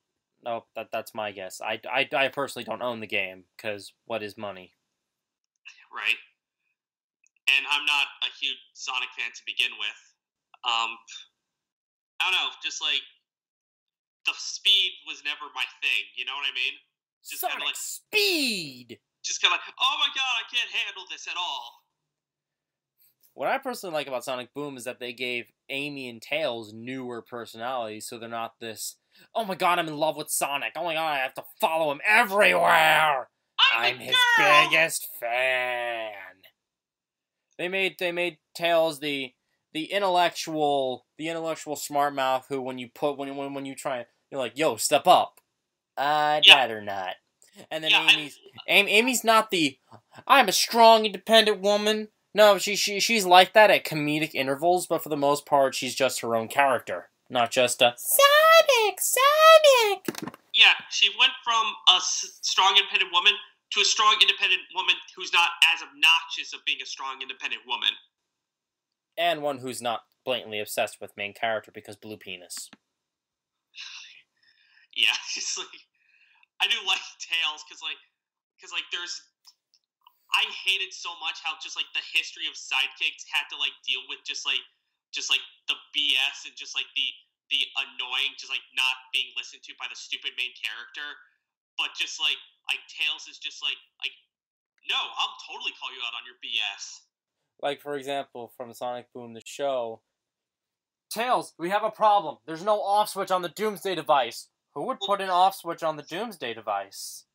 Nope, 0.45 0.67
that 0.77 0.89
that's 0.93 1.15
my 1.15 1.31
guess. 1.31 1.61
I, 1.61 1.81
I, 1.91 2.09
I 2.15 2.29
personally 2.29 2.65
don't 2.65 2.83
own 2.83 3.01
the 3.01 3.07
game 3.07 3.45
because 3.57 3.93
what 4.07 4.23
is 4.23 4.37
money? 4.37 4.73
Right. 5.93 6.19
And 7.47 7.67
I'm 7.71 7.85
not 7.85 8.07
a 8.23 8.31
huge 8.41 8.59
Sonic 8.73 9.11
fan 9.17 9.31
to 9.35 9.43
begin 9.47 9.71
with. 9.79 10.14
Um 10.65 10.97
I 12.21 12.31
don't 12.31 12.33
know, 12.33 12.51
just 12.65 12.81
like 12.81 13.05
the 14.27 14.33
speed 14.37 14.93
was 15.07 15.23
never 15.25 15.53
my 15.55 15.65
thing. 15.81 16.05
You 16.17 16.25
know 16.25 16.33
what 16.33 16.49
I 16.49 16.55
mean? 16.55 16.75
Just 17.25 17.43
kind 17.43 17.55
of 17.55 17.65
like, 17.65 17.77
Speed. 17.77 18.99
just 19.25 19.41
kind 19.41 19.53
of 19.53 19.57
like, 19.57 19.75
oh 19.81 19.97
my 19.99 20.09
god, 20.15 20.35
I 20.41 20.45
can't 20.55 20.71
handle 20.71 21.05
this 21.11 21.27
at 21.27 21.37
all. 21.37 21.85
What 23.35 23.49
I 23.49 23.59
personally 23.59 23.95
like 23.95 24.07
about 24.07 24.25
Sonic 24.25 24.55
Boom 24.55 24.77
is 24.77 24.85
that 24.85 25.01
they 25.01 25.13
gave 25.13 25.47
Amy 25.69 26.09
and 26.09 26.23
Tails 26.23 26.73
newer 26.73 27.21
personalities, 27.21 28.07
so 28.07 28.19
they're 28.19 28.29
not 28.29 28.55
this. 28.61 28.97
Oh 29.35 29.45
my 29.45 29.55
god, 29.55 29.79
I'm 29.79 29.89
in 29.89 29.97
love 29.97 30.17
with 30.17 30.31
Sonic. 30.31 30.73
Oh 30.77 30.85
my 30.85 30.95
god, 30.95 31.13
I 31.13 31.19
have 31.19 31.35
to 31.35 31.45
follow 31.61 31.91
him 31.91 32.01
everywhere. 32.07 33.29
I'm, 33.73 33.95
I'm 33.95 33.99
his 33.99 34.17
girl! 34.37 34.69
biggest 34.71 35.09
fan. 35.19 36.13
They 37.59 37.69
made 37.69 37.97
they 37.99 38.13
made 38.13 38.39
Tails 38.55 39.01
the 39.01 39.33
the 39.75 39.93
intellectual 39.93 41.05
the 41.19 41.29
intellectual 41.29 41.77
smart 41.77 42.15
mouth 42.15 42.47
who 42.49 42.63
when 42.63 42.79
you 42.79 42.89
put 42.95 43.19
when 43.19 43.35
when 43.37 43.53
when 43.55 43.67
you 43.67 43.75
try 43.75 44.07
you're 44.31 44.41
like 44.41 44.57
yo 44.57 44.77
step 44.77 45.07
up. 45.07 45.41
I'd 45.97 46.43
Yeah. 46.47 46.57
rather 46.57 46.81
not. 46.81 47.17
And 47.71 47.85
then 47.85 47.91
Yeah, 47.93 48.01
I- 48.09 48.13
Amy's 48.13 48.39
Amy's 48.67 49.25
not 49.25 49.51
the 49.51 49.79
I'm 50.27 50.49
a 50.49 50.53
strong 50.53 51.05
independent 51.05 51.61
woman. 51.61 52.09
No, 52.33 52.59
she 52.59 52.75
she 52.77 52.99
she's 52.99 53.25
like 53.27 53.53
that 53.53 53.71
at 53.71 53.85
comedic 53.85 54.35
intervals, 54.35 54.87
but 54.87 55.03
for 55.03 55.09
the 55.09 55.17
most 55.17 55.47
part 55.47 55.75
she's 55.75 55.95
just 55.95 56.21
her 56.21 56.35
own 56.35 56.49
character, 56.49 57.11
not 57.31 57.51
just 57.53 57.81
a 57.83 57.95
Sonic 57.97 58.99
Sonic. 59.01 60.35
Yeah, 60.53 60.75
she 60.91 61.11
went 61.19 61.33
from 61.45 61.75
a 61.89 61.97
s- 61.97 62.39
strong 62.43 62.77
independent 62.77 63.13
woman 63.13 63.35
to 63.71 63.81
a 63.81 63.85
strong 63.85 64.17
independent 64.21 64.63
woman 64.75 64.95
who's 65.17 65.33
not 65.33 65.51
as 65.73 65.83
obnoxious 65.83 66.53
of 66.53 66.65
being 66.65 66.79
a 66.83 66.87
strong 66.87 67.23
independent 67.23 67.63
woman. 67.67 67.91
And 69.17 69.43
one 69.43 69.59
who's 69.59 69.83
not 69.83 70.03
blatantly 70.25 70.61
obsessed 70.61 71.01
with 71.01 71.17
main 71.17 71.35
character 71.35 71.71
because 71.73 71.97
blue 71.97 72.17
penis. 72.17 72.71
Yeah, 74.95 75.11
like 75.59 75.83
I 76.63 76.71
do 76.71 76.79
like 76.87 77.03
Tails 77.19 77.67
because 77.67 77.83
like 77.83 77.99
because 78.55 78.71
like 78.71 78.87
there's 78.95 79.19
I 80.31 80.47
hated 80.67 80.95
so 80.95 81.19
much 81.19 81.43
how 81.43 81.59
just 81.59 81.75
like 81.75 81.91
the 81.99 82.05
history 82.15 82.47
of 82.47 82.55
sidekicks 82.55 83.27
had 83.27 83.51
to 83.51 83.59
like 83.59 83.75
deal 83.83 84.07
with 84.07 84.23
just 84.23 84.47
like 84.47 84.63
just 85.11 85.35
like 85.35 85.43
the 85.67 85.75
BS 85.95 86.47
and 86.47 86.55
just 86.55 86.79
like 86.79 86.87
the 86.95 87.07
the 87.51 87.61
annoying 87.75 88.39
just 88.39 88.51
like 88.55 88.63
not 88.75 88.97
being 89.11 89.31
listened 89.35 89.67
to 89.67 89.75
by 89.79 89.91
the 89.91 89.99
stupid 89.99 90.35
main 90.39 90.55
character, 90.55 91.07
but 91.75 91.91
just 91.99 92.23
like 92.23 92.39
like 92.71 92.83
Tails 92.91 93.27
is 93.27 93.43
just 93.43 93.63
like 93.67 93.79
like 93.99 94.15
no, 94.87 94.99
I'll 94.99 95.37
totally 95.47 95.73
call 95.79 95.91
you 95.95 96.03
out 96.07 96.15
on 96.15 96.23
your 96.23 96.39
BS. 96.39 97.03
Like 97.61 97.81
for 97.81 97.97
example, 97.97 98.53
from 98.57 98.73
Sonic 98.73 99.13
Boom 99.15 99.35
the 99.35 99.43
show. 99.45 100.03
Tails, 101.11 101.55
we 101.59 101.71
have 101.71 101.85
a 101.85 101.91
problem. 101.91 102.39
There's 102.47 102.65
no 102.65 102.81
off 102.81 103.11
switch 103.11 103.31
on 103.31 103.43
the 103.43 103.49
Doomsday 103.49 103.95
device. 103.95 104.49
Who 104.75 104.87
would 104.87 104.99
put 105.01 105.21
an 105.21 105.31
off 105.31 105.55
switch 105.55 105.83
on 105.83 105.97
the 105.97 106.03
Doomsday 106.03 106.55
device? 106.55 107.27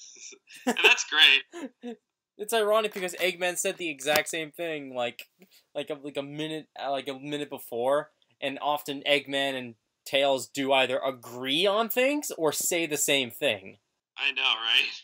and 0.66 0.76
that's 0.82 1.04
great. 1.04 1.96
It's 2.40 2.54
ironic 2.54 2.94
because 2.94 3.14
Eggman 3.16 3.58
said 3.58 3.76
the 3.76 3.90
exact 3.90 4.30
same 4.30 4.50
thing, 4.50 4.94
like, 4.94 5.28
like 5.74 5.90
a, 5.90 5.98
like 6.02 6.16
a 6.16 6.22
minute, 6.22 6.68
uh, 6.82 6.90
like 6.90 7.06
a 7.06 7.12
minute 7.18 7.50
before, 7.50 8.12
and 8.40 8.58
often 8.62 9.02
Eggman 9.06 9.58
and 9.58 9.74
Tails 10.06 10.48
do 10.48 10.72
either 10.72 10.98
agree 10.98 11.66
on 11.66 11.90
things 11.90 12.32
or 12.38 12.50
say 12.50 12.86
the 12.86 12.96
same 12.96 13.30
thing. 13.30 13.76
I 14.16 14.32
know, 14.32 14.42
right? 14.42 15.02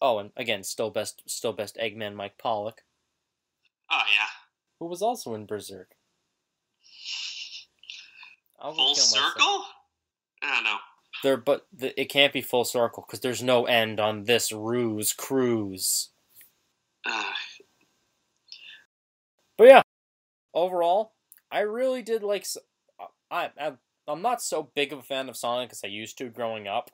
Oh, 0.00 0.18
and 0.18 0.30
again, 0.38 0.64
still 0.64 0.88
best, 0.88 1.22
still 1.26 1.52
best 1.52 1.76
Eggman 1.76 2.14
Mike 2.14 2.38
Pollock, 2.38 2.80
Oh 3.90 4.02
yeah. 4.06 4.28
who 4.78 4.86
was 4.86 5.02
also 5.02 5.34
in 5.34 5.46
Berserk. 5.46 5.92
I'll 8.60 8.74
Full 8.74 8.94
circle? 8.94 9.64
I 10.42 10.54
don't 10.54 10.64
know. 10.64 10.76
There, 11.22 11.36
but 11.36 11.66
the, 11.72 11.98
it 12.00 12.06
can't 12.06 12.32
be 12.32 12.40
full 12.40 12.64
circle 12.64 13.04
because 13.06 13.20
there's 13.20 13.42
no 13.42 13.64
end 13.66 14.00
on 14.00 14.24
this 14.24 14.52
ruse 14.52 15.12
cruise. 15.12 16.10
Uh, 17.04 17.24
But 19.60 19.68
yeah, 19.68 19.82
overall, 20.54 21.12
I 21.52 21.60
really 21.60 22.00
did 22.00 22.22
like. 22.22 22.46
I, 23.30 23.50
I 23.60 23.72
I'm 24.08 24.22
not 24.22 24.40
so 24.40 24.70
big 24.74 24.90
of 24.90 25.00
a 25.00 25.02
fan 25.02 25.28
of 25.28 25.36
Sonic 25.36 25.70
as 25.72 25.82
I 25.84 25.88
used 25.88 26.16
to 26.16 26.30
growing 26.30 26.66
up, 26.66 26.90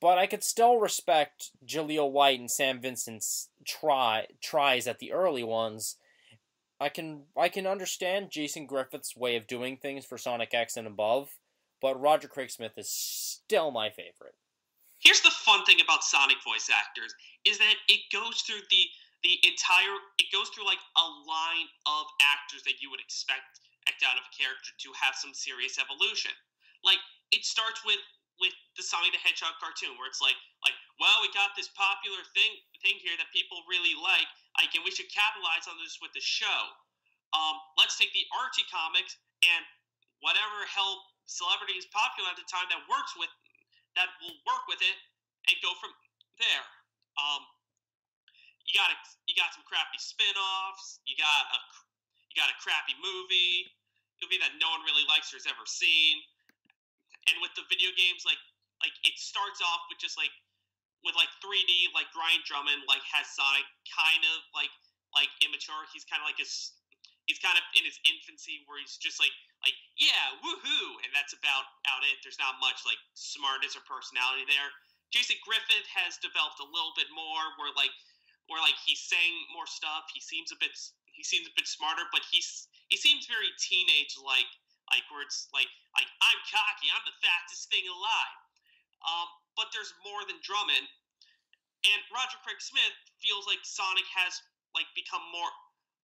but 0.00 0.16
I 0.16 0.26
could 0.26 0.42
still 0.42 0.78
respect 0.78 1.50
Jaleel 1.66 2.10
White 2.10 2.40
and 2.40 2.50
Sam 2.50 2.80
Vincent's 2.80 3.50
try 3.66 4.28
tries 4.40 4.86
at 4.86 4.98
the 4.98 5.12
early 5.12 5.44
ones. 5.44 5.96
I 6.80 6.88
can 6.88 7.24
I 7.36 7.48
can 7.48 7.66
understand 7.66 8.30
Jason 8.30 8.66
Griffith's 8.66 9.16
way 9.16 9.36
of 9.36 9.46
doing 9.46 9.76
things 9.76 10.04
for 10.04 10.18
Sonic 10.18 10.52
X 10.52 10.76
and 10.76 10.86
above, 10.86 11.36
but 11.80 12.00
Roger 12.00 12.28
Craig 12.28 12.50
Smith 12.50 12.76
is 12.76 12.90
still 12.90 13.70
my 13.70 13.88
favorite. 13.88 14.36
here's 15.00 15.20
the 15.20 15.30
fun 15.30 15.64
thing 15.64 15.80
about 15.80 16.04
Sonic 16.04 16.36
voice 16.44 16.68
actors 16.68 17.14
is 17.44 17.58
that 17.58 17.76
it 17.88 18.00
goes 18.12 18.42
through 18.42 18.60
the 18.70 18.84
the 19.24 19.40
entire 19.48 19.96
it 20.20 20.28
goes 20.32 20.52
through 20.52 20.66
like 20.68 20.82
a 20.96 21.06
line 21.24 21.68
of 21.88 22.04
actors 22.20 22.62
that 22.68 22.82
you 22.84 22.90
would 22.92 23.00
expect 23.00 23.60
act 23.88 24.02
out 24.04 24.18
of 24.18 24.26
a 24.26 24.32
character 24.34 24.74
to 24.76 24.90
have 24.98 25.14
some 25.14 25.32
serious 25.32 25.78
evolution. 25.78 26.34
Like 26.84 27.00
it 27.32 27.46
starts 27.46 27.80
with 27.86 28.02
with 28.36 28.52
the 28.76 28.84
Sonic 28.84 29.16
the 29.16 29.22
Hedgehog 29.24 29.56
cartoon 29.56 29.96
where 29.96 30.10
it's 30.10 30.20
like 30.20 30.36
like 30.60 30.76
well 31.00 31.24
we 31.24 31.32
got 31.32 31.56
this 31.56 31.72
popular 31.72 32.20
thing 32.36 32.52
thing 32.84 33.00
here 33.00 33.16
that 33.16 33.32
people 33.32 33.64
really 33.64 33.96
like 33.96 34.28
like 34.60 34.72
and 34.74 34.82
we 34.84 34.92
should 34.92 35.08
capitalize 35.12 35.68
on 35.68 35.76
this 35.80 36.00
with 36.00 36.12
the 36.16 36.24
show. 36.24 36.60
Um, 37.34 37.58
let's 37.76 37.98
take 38.00 38.12
the 38.16 38.24
Archie 38.32 38.64
comics 38.72 39.18
and 39.44 39.62
whatever 40.24 40.64
hell 40.70 41.04
celebrity 41.26 41.76
is 41.76 41.84
popular 41.90 42.30
at 42.32 42.38
the 42.38 42.46
time 42.48 42.70
that 42.70 42.80
works 42.86 43.12
with 43.18 43.28
that 43.98 44.12
will 44.20 44.36
work 44.44 44.64
with 44.68 44.80
it 44.80 44.96
and 45.48 45.54
go 45.64 45.72
from 45.80 45.90
there. 46.38 46.66
Um, 47.16 47.42
you 48.68 48.76
got 48.76 48.92
a, 48.92 48.96
you 49.30 49.34
got 49.38 49.54
some 49.56 49.64
crappy 49.64 49.96
spin-offs. 49.96 51.00
You 51.08 51.16
got 51.16 51.42
a 51.54 51.58
you 52.28 52.34
got 52.36 52.52
a 52.52 52.58
crappy 52.60 52.92
movie, 53.00 53.72
movie 54.20 54.36
that 54.44 54.52
no 54.60 54.68
one 54.68 54.84
really 54.84 55.06
likes 55.08 55.32
or 55.32 55.40
has 55.40 55.48
ever 55.48 55.64
seen. 55.64 56.20
And 57.32 57.40
with 57.40 57.56
the 57.56 57.64
video 57.72 57.90
games, 57.96 58.28
like 58.28 58.40
like 58.84 58.92
it 59.08 59.16
starts 59.16 59.64
off 59.64 59.88
with 59.88 59.98
just 60.02 60.20
like 60.20 60.32
with 61.04 61.14
like 61.18 61.30
3D, 61.42 61.92
like 61.92 62.08
Brian 62.14 62.40
Drummond 62.46 62.84
like 62.88 63.04
has 63.12 63.28
Sonic 63.30 63.66
kind 63.88 64.22
of 64.36 64.38
like 64.56 64.72
like 65.14 65.30
immature. 65.44 65.86
He's 65.92 66.06
kind 66.06 66.20
of 66.22 66.26
like 66.26 66.40
his 66.40 66.76
he's 67.26 67.42
kind 67.42 67.58
of 67.58 67.64
in 67.74 67.82
his 67.82 67.98
infancy 68.06 68.62
where 68.66 68.78
he's 68.78 68.96
just 68.98 69.18
like 69.18 69.34
like 69.62 69.76
yeah 69.98 70.36
woohoo! 70.40 70.88
And 71.04 71.10
that's 71.12 71.34
about 71.34 71.66
out 71.90 72.02
it. 72.06 72.22
There's 72.22 72.40
not 72.40 72.58
much 72.62 72.82
like 72.86 72.98
smartness 73.14 73.74
or 73.74 73.82
personality 73.84 74.46
there. 74.46 74.70
Jason 75.14 75.38
griffith 75.46 75.86
has 75.94 76.18
developed 76.18 76.58
a 76.58 76.66
little 76.66 76.94
bit 76.98 77.10
more 77.14 77.42
where 77.58 77.70
like 77.74 77.92
where 78.50 78.62
like 78.62 78.78
he's 78.82 79.02
saying 79.02 79.34
more 79.54 79.66
stuff. 79.66 80.10
He 80.10 80.22
seems 80.22 80.50
a 80.50 80.58
bit 80.58 80.74
he 81.14 81.24
seems 81.24 81.48
a 81.48 81.54
bit 81.56 81.66
smarter 81.66 82.04
but 82.12 82.22
he's 82.28 82.68
he 82.92 82.98
seems 83.00 83.24
very 83.26 83.50
teenage 83.56 84.14
like 84.20 84.50
like 84.92 85.02
where 85.10 85.24
it's 85.24 85.50
like 85.50 85.70
like 85.94 86.06
i'm 86.22 86.40
cocky. 86.50 86.90
I'm 86.90 87.02
the 87.06 87.16
fastest 87.22 87.70
thing 87.70 87.86
alive. 87.86 88.38
Um 89.06 89.28
but 89.56 89.72
there's 89.72 89.92
more 90.04 90.22
than 90.28 90.38
drummond. 90.44 90.86
And 91.84 92.00
roger 92.12 92.38
craig 92.44 92.60
smith 92.60 92.94
feels 93.20 93.48
like 93.48 93.64
sonic 93.64 94.06
has 94.12 94.38
like 94.76 94.88
become 94.92 95.24
more 95.32 95.52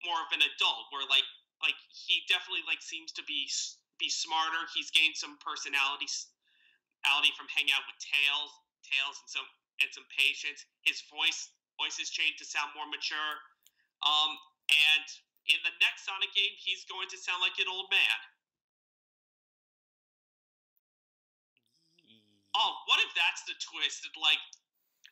more 0.03 0.19
of 0.25 0.33
an 0.35 0.43
adult 0.43 0.91
where 0.91 1.05
like 1.07 1.27
like 1.63 1.79
he 1.93 2.27
definitely 2.27 2.65
like 2.67 2.83
seems 2.83 3.13
to 3.15 3.23
be 3.29 3.47
be 4.01 4.11
smarter. 4.11 4.67
He's 4.75 4.91
gained 4.91 5.15
some 5.15 5.39
personality 5.39 6.09
personality 6.09 7.35
from 7.39 7.47
hanging 7.53 7.75
out 7.77 7.87
with 7.87 7.99
tails 8.01 8.51
tails 8.83 9.17
and 9.21 9.31
some 9.31 9.49
and 9.85 9.89
some 9.93 10.07
patience. 10.11 10.65
His 10.83 11.05
voice 11.07 11.53
voice 11.79 12.01
has 12.01 12.11
changed 12.11 12.43
to 12.43 12.47
sound 12.49 12.75
more 12.75 12.89
mature. 12.89 13.35
Um 14.03 14.35
and 14.71 15.07
in 15.51 15.59
the 15.67 15.75
next 15.83 16.07
sonic 16.07 16.31
game 16.35 16.55
he's 16.59 16.87
going 16.87 17.11
to 17.11 17.19
sound 17.19 17.43
like 17.43 17.59
an 17.59 17.71
old 17.71 17.91
man 17.91 18.19
oh 22.57 22.73
what 22.89 23.01
if 23.01 23.11
that's 23.17 23.43
the 23.49 23.57
twist 23.61 24.05
that 24.05 24.15
like 24.19 24.41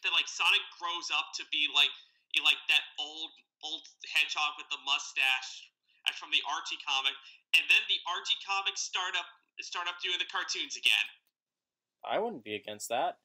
that 0.05 0.13
like 0.13 0.29
sonic 0.29 0.63
grows 0.77 1.09
up 1.13 1.33
to 1.37 1.45
be 1.53 1.69
like 1.73 1.93
like 2.41 2.61
that 2.71 2.85
old 2.97 3.33
old 3.61 3.85
hedgehog 4.09 4.57
with 4.57 4.71
the 4.73 4.81
mustache 4.89 5.71
from 6.19 6.31
the 6.31 6.43
Archie 6.49 6.81
comic, 6.87 7.15
and 7.55 7.65
then 7.69 7.83
the 7.87 8.01
Archie 8.09 8.39
comics 8.43 8.83
start 8.83 9.15
up 9.19 9.27
start 9.61 9.87
up 9.89 9.97
doing 10.03 10.17
the 10.19 10.25
cartoons 10.31 10.77
again. 10.77 11.07
I 12.05 12.19
wouldn't 12.19 12.45
be 12.45 12.55
against 12.55 12.89
that. 12.89 13.19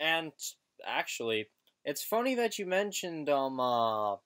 And 0.00 0.32
actually, 0.84 1.48
it's 1.84 2.02
funny 2.02 2.34
that 2.34 2.58
you 2.58 2.66
mentioned 2.66 3.28
um 3.28 3.60
uh 3.60 4.16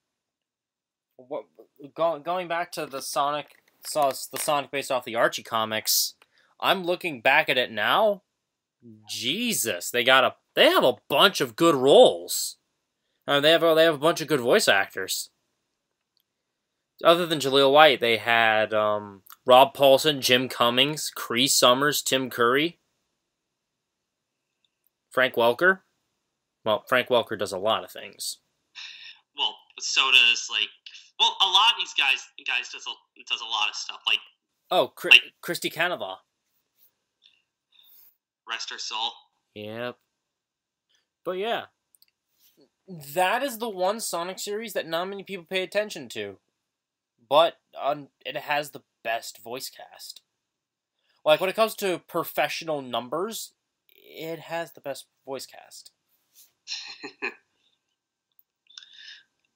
what 1.17 1.45
go, 1.95 2.19
going 2.19 2.49
back 2.49 2.73
to 2.73 2.87
the 2.87 3.03
Sonic 3.03 3.57
saw 3.87 4.13
the 4.31 4.39
Sonic 4.39 4.71
based 4.71 4.91
off 4.91 5.05
the 5.05 5.17
Archie 5.17 5.43
comics. 5.43 6.15
I'm 6.61 6.85
looking 6.85 7.21
back 7.21 7.49
at 7.49 7.59
it 7.59 7.71
now. 7.71 8.23
Jesus, 9.09 9.91
they 9.91 10.05
got 10.05 10.25
a 10.25 10.35
they 10.55 10.67
have 10.67 10.85
a 10.85 10.97
bunch 11.09 11.41
of 11.41 11.57
good 11.57 11.75
roles. 11.75 12.57
Uh, 13.27 13.41
they 13.41 13.51
have 13.53 13.63
a, 13.63 13.75
they 13.75 13.85
have 13.85 13.95
a 13.95 13.99
bunch 13.99 14.21
of 14.21 14.29
good 14.29 14.41
voice 14.41 14.67
actors. 14.69 15.31
Other 17.05 17.27
than 17.27 17.39
Jaleel 17.41 17.73
White, 17.73 18.01
they 18.01 18.17
had 18.17 18.73
um 18.75 19.23
Rob 19.47 19.75
Paulsen, 19.75 20.21
Jim 20.21 20.49
Cummings, 20.49 21.11
Cree 21.15 21.47
Summers, 21.49 22.03
Tim 22.03 22.31
Curry, 22.31 22.79
Frank 25.11 25.35
Welker. 25.35 25.81
Well, 26.65 26.85
Frank 26.89 27.09
Welker 27.09 27.39
does 27.39 27.53
a 27.53 27.59
lot 27.59 27.85
of 27.85 27.91
things. 27.91 28.39
Well, 29.37 29.55
so 29.81 30.01
does 30.11 30.49
like 30.51 30.69
well, 31.19 31.37
a 31.41 31.47
lot 31.47 31.71
of 31.73 31.77
these 31.79 31.95
guys 31.99 32.23
guys 32.47 32.69
does 32.73 32.87
a, 32.87 33.23
does 33.29 33.41
a 33.41 33.45
lot 33.45 33.69
of 33.69 33.75
stuff 33.75 34.01
like 34.07 34.19
Oh, 34.71 34.89
Cri- 34.89 35.11
Like- 35.11 35.23
Christy 35.43 35.69
Canova. 35.71 36.17
Rest 38.49 38.71
her 38.71 38.79
soul. 38.79 39.13
Yep. 39.55 39.97
But 41.25 41.33
yeah, 41.33 41.65
that 43.15 43.43
is 43.43 43.59
the 43.59 43.69
one 43.69 44.01
Sonic 44.01 44.39
series 44.39 44.73
that 44.73 44.89
not 44.89 45.09
many 45.09 45.23
people 45.23 45.45
pay 45.49 45.63
attention 45.63 46.09
to. 46.11 46.39
But 47.29 47.59
um, 47.81 48.09
it 48.27 48.37
has 48.37 48.71
the 48.71 48.83
best 49.05 49.39
voice 49.43 49.71
cast. 49.71 50.21
Like 51.25 51.41
when 51.41 51.49
it 51.49 51.57
comes 51.57 51.75
to 51.77 52.01
professional 52.09 52.83
numbers, 52.83 53.55
it 53.89 54.41
has 54.41 54.73
the 54.73 54.81
best 54.81 55.07
voice 55.25 55.47
cast. 55.47 55.93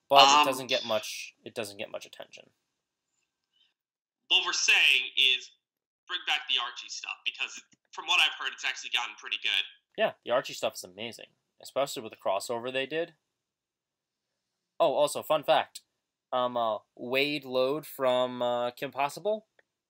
But 0.09 0.23
Um, 0.23 0.43
it 0.43 0.51
doesn't 0.51 0.69
get 0.69 0.85
much. 0.85 1.35
It 1.45 1.55
doesn't 1.55 1.79
get 1.79 1.91
much 1.91 2.07
attention. 2.07 2.45
what 4.29 4.43
we're 4.47 4.53
saying 4.53 5.03
is 5.17 5.51
bring 6.07 6.21
back 6.27 6.43
the 6.49 6.63
Archie 6.63 6.89
stuff 6.89 7.15
because 7.25 7.61
from 7.97 8.07
what 8.07 8.21
I've 8.21 8.39
heard, 8.39 8.53
it's 8.53 8.65
actually 8.65 8.91
gotten 8.91 9.15
pretty 9.19 9.39
good. 9.43 9.65
Yeah, 9.97 10.13
the 10.25 10.31
Archie 10.31 10.53
stuff 10.53 10.75
is 10.75 10.85
amazing, 10.85 11.27
especially 11.63 12.03
with 12.03 12.13
the 12.13 12.19
crossover 12.19 12.71
they 12.73 12.87
did. 12.87 13.15
Oh, 14.79 14.93
also 14.93 15.23
fun 15.23 15.43
fact, 15.43 15.81
um, 16.33 16.57
uh, 16.57 16.79
Wade 16.95 17.47
Load 17.47 17.87
from 17.87 18.43
uh, 18.43 18.71
Kim 18.73 18.91
Possible, 18.91 19.47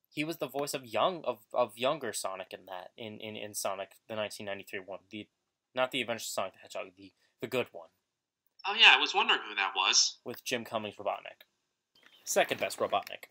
he 0.09 0.23
was 0.23 0.37
the 0.37 0.47
voice 0.47 0.73
of 0.73 0.87
young 0.87 1.25
of, 1.25 1.41
of 1.53 1.77
younger 1.77 2.13
Sonic 2.13 2.53
in 2.53 2.67
that 2.67 2.91
in, 2.97 3.19
in, 3.19 3.35
in 3.35 3.53
Sonic 3.53 3.91
the 4.09 4.15
1993 4.15 4.79
one, 4.87 5.01
the 5.11 5.27
not 5.75 5.91
the 5.91 6.01
Adventures 6.01 6.29
of 6.29 6.33
Sonic 6.33 6.53
the 6.53 6.61
Hedgehog, 6.61 6.93
the 6.97 7.13
the 7.41 7.49
good 7.49 7.67
one 7.73 7.89
Oh 8.69 8.75
yeah, 8.75 8.95
I 8.97 9.01
was 9.01 9.15
wondering 9.15 9.41
who 9.49 9.55
that 9.55 9.73
was. 9.77 10.19
with 10.25 10.45
Jim 10.45 10.65
Cummings 10.65 10.97
Robotnik, 10.97 11.47
second 12.25 12.59
best 12.59 12.79
Robotnik. 12.79 13.31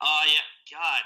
Oh 0.00 0.22
yeah, 0.26 0.76
God. 0.76 1.02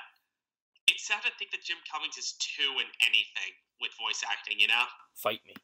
It's 0.87 1.07
sad 1.07 1.23
to 1.27 1.31
think 1.39 1.51
that 1.51 1.63
Jim 1.63 1.79
Cummings 1.91 2.17
is 2.17 2.39
two 2.39 2.79
in 2.79 2.87
anything 3.03 3.53
with 3.81 3.91
voice 3.99 4.23
acting. 4.23 4.59
You 4.59 4.69
know? 4.69 4.85
Fight 5.15 5.41
me. 5.47 5.55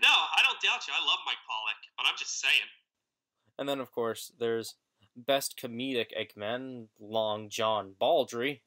no, 0.00 0.08
I 0.08 0.40
don't 0.42 0.60
doubt 0.60 0.86
you. 0.88 0.94
I 0.96 1.02
love 1.04 1.20
Mike 1.26 1.42
Pollock, 1.46 1.80
but 1.96 2.06
I'm 2.06 2.16
just 2.18 2.40
saying. 2.40 2.68
And 3.58 3.68
then, 3.68 3.80
of 3.80 3.92
course, 3.92 4.32
there's 4.38 4.74
Best 5.16 5.58
Comedic 5.58 6.10
Eggman, 6.18 6.88
Long 6.98 7.48
John 7.48 7.94
Baldry. 7.98 8.62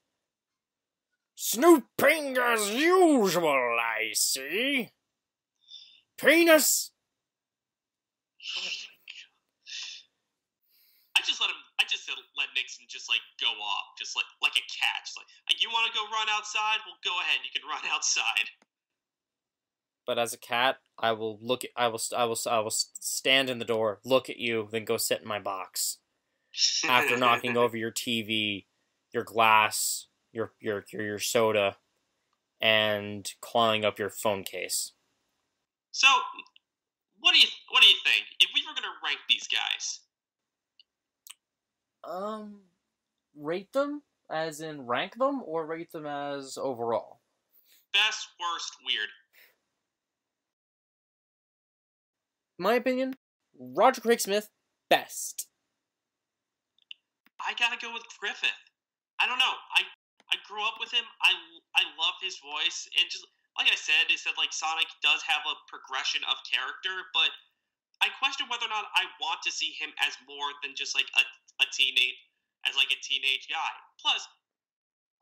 Snooping 1.35 2.37
as 2.37 2.69
usual, 2.71 3.77
I 3.79 4.11
see. 4.13 4.89
Penis! 6.17 6.91
I 11.15 11.21
just 11.21 11.39
let 11.41 11.49
him. 11.49 11.66
I 11.79 11.85
just 11.85 12.09
let 12.09 12.49
Nixon 12.55 12.85
just 12.89 13.09
like 13.09 13.21
go 13.39 13.49
off, 13.49 13.93
just 13.97 14.15
like 14.15 14.25
like 14.41 14.57
a 14.57 14.65
cat. 14.65 15.05
Like, 15.13 15.29
like 15.49 15.59
you 15.61 15.69
want 15.69 15.85
to 15.85 15.93
go 15.93 16.03
run 16.09 16.27
outside? 16.33 16.81
Well, 16.85 16.97
go 17.05 17.13
ahead. 17.21 17.45
You 17.45 17.53
can 17.53 17.67
run 17.67 17.85
outside. 17.93 18.49
But 20.07 20.17
as 20.17 20.33
a 20.33 20.37
cat, 20.37 20.77
I 20.97 21.11
will 21.11 21.37
look 21.41 21.65
at, 21.65 21.71
I 21.75 21.89
will, 21.89 21.99
I 22.15 22.23
will, 22.23 22.37
I 22.49 22.59
will 22.59 22.71
stand 22.71 23.49
in 23.49 23.59
the 23.59 23.65
door, 23.65 23.99
look 24.05 24.29
at 24.29 24.37
you, 24.37 24.69
then 24.71 24.85
go 24.85 24.95
sit 24.95 25.21
in 25.21 25.27
my 25.27 25.39
box. 25.39 25.97
After 26.87 27.17
knocking 27.19 27.57
over 27.57 27.75
your 27.75 27.91
TV, 27.91 28.65
your 29.13 29.25
glass, 29.25 30.07
your, 30.31 30.53
your, 30.61 30.85
your, 30.93 31.03
your 31.03 31.19
soda, 31.19 31.75
and 32.61 33.29
clawing 33.41 33.83
up 33.83 33.99
your 33.99 34.09
phone 34.09 34.45
case. 34.45 34.93
So, 35.91 36.07
what 37.19 37.33
do 37.33 37.39
you 37.39 37.47
what 37.71 37.81
do 37.81 37.89
you 37.89 37.95
think? 38.03 38.25
If 38.39 38.49
we 38.53 38.61
were 38.61 38.75
gonna 38.75 38.93
rank 39.03 39.19
these 39.27 39.47
guys, 39.47 39.99
Um, 42.07 42.61
rate 43.35 43.73
them 43.73 44.01
as 44.31 44.61
in 44.61 44.87
rank 44.87 45.15
them, 45.17 45.43
or 45.45 45.65
rate 45.65 45.91
them 45.91 46.05
as 46.05 46.57
overall. 46.57 47.19
best, 47.93 48.27
worst, 48.39 48.77
weird. 48.85 49.09
My 52.57 52.75
opinion, 52.75 53.15
Roger 53.59 54.01
Craig 54.01 54.19
Smith, 54.21 54.49
best. 54.89 55.47
I 57.39 57.53
gotta 57.59 57.77
go 57.77 57.93
with 57.93 58.03
Griffith. 58.19 58.49
I 59.19 59.27
don't 59.27 59.39
know. 59.39 59.55
I 59.75 59.83
I 60.31 60.35
grew 60.47 60.63
up 60.63 60.75
with 60.79 60.91
him. 60.91 61.03
I 61.21 61.31
I 61.75 61.83
love 61.99 62.15
his 62.21 62.39
voice, 62.39 62.89
and 62.97 63.05
just 63.09 63.25
like 63.57 63.67
I 63.71 63.75
said, 63.75 64.13
is 64.13 64.23
that 64.23 64.37
like 64.37 64.53
Sonic 64.53 64.87
does 65.01 65.21
have 65.23 65.43
a 65.45 65.55
progression 65.67 66.21
of 66.29 66.37
character, 66.45 67.09
but 67.13 67.31
I 68.01 68.13
question 68.21 68.45
whether 68.47 68.69
or 68.69 68.73
not 68.73 68.93
I 68.93 69.09
want 69.17 69.41
to 69.43 69.51
see 69.51 69.73
him 69.73 69.89
as 70.01 70.13
more 70.29 70.53
than 70.61 70.77
just 70.77 70.93
like 70.93 71.09
a 71.17 71.23
a 71.57 71.65
teenage 71.73 72.21
as 72.69 72.77
like 72.77 72.93
a 72.93 72.99
teenage 73.01 73.49
guy. 73.49 73.73
Plus, 73.97 74.27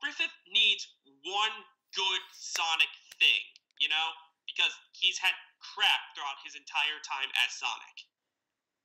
Griffith 0.01 0.33
needs 0.51 0.87
one 1.23 1.55
good 1.95 2.21
Sonic 2.35 2.91
thing, 3.19 3.43
you 3.79 3.87
know, 3.87 4.07
because 4.43 4.71
he's 4.91 5.17
had 5.17 5.31
crap 5.59 6.11
throughout 6.13 6.43
his 6.43 6.55
entire 6.55 6.99
time 7.03 7.31
as 7.39 7.55
Sonic. 7.55 8.07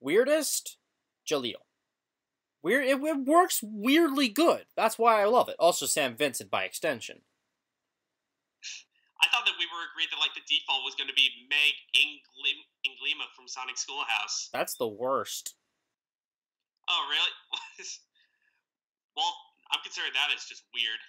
Weirdest, 0.01 0.79
Jaleel. 1.27 1.67
Weird. 2.63 2.85
It, 2.85 3.03
it 3.03 3.25
works 3.25 3.61
weirdly 3.63 4.29
good. 4.29 4.67
That's 4.77 4.99
why 4.99 5.21
I 5.21 5.25
love 5.25 5.49
it. 5.49 5.57
Also, 5.59 5.87
Sam 5.87 6.17
Vincent 6.17 6.51
by 6.51 6.65
extension. 6.65 7.23
I 9.21 9.29
thought 9.29 9.45
that 9.45 9.57
we 9.61 9.69
were 9.69 9.85
agreed 9.93 10.09
that 10.11 10.21
like 10.21 10.33
the 10.33 10.45
default 10.49 10.85
was 10.85 10.97
going 10.97 11.13
to 11.13 11.17
be 11.17 11.29
Meg 11.53 11.77
Inglim- 11.93 12.67
Inglima 12.89 13.29
from 13.37 13.45
Sonic 13.47 13.77
Schoolhouse. 13.77 14.49
That's 14.53 14.81
the 14.81 14.89
worst. 14.89 15.55
Oh, 16.89 17.03
really? 17.07 17.35
well, 19.17 19.33
I'm 19.71 19.85
considering 19.85 20.17
that 20.17 20.33
as 20.33 20.49
just 20.49 20.65
weird. 20.73 21.01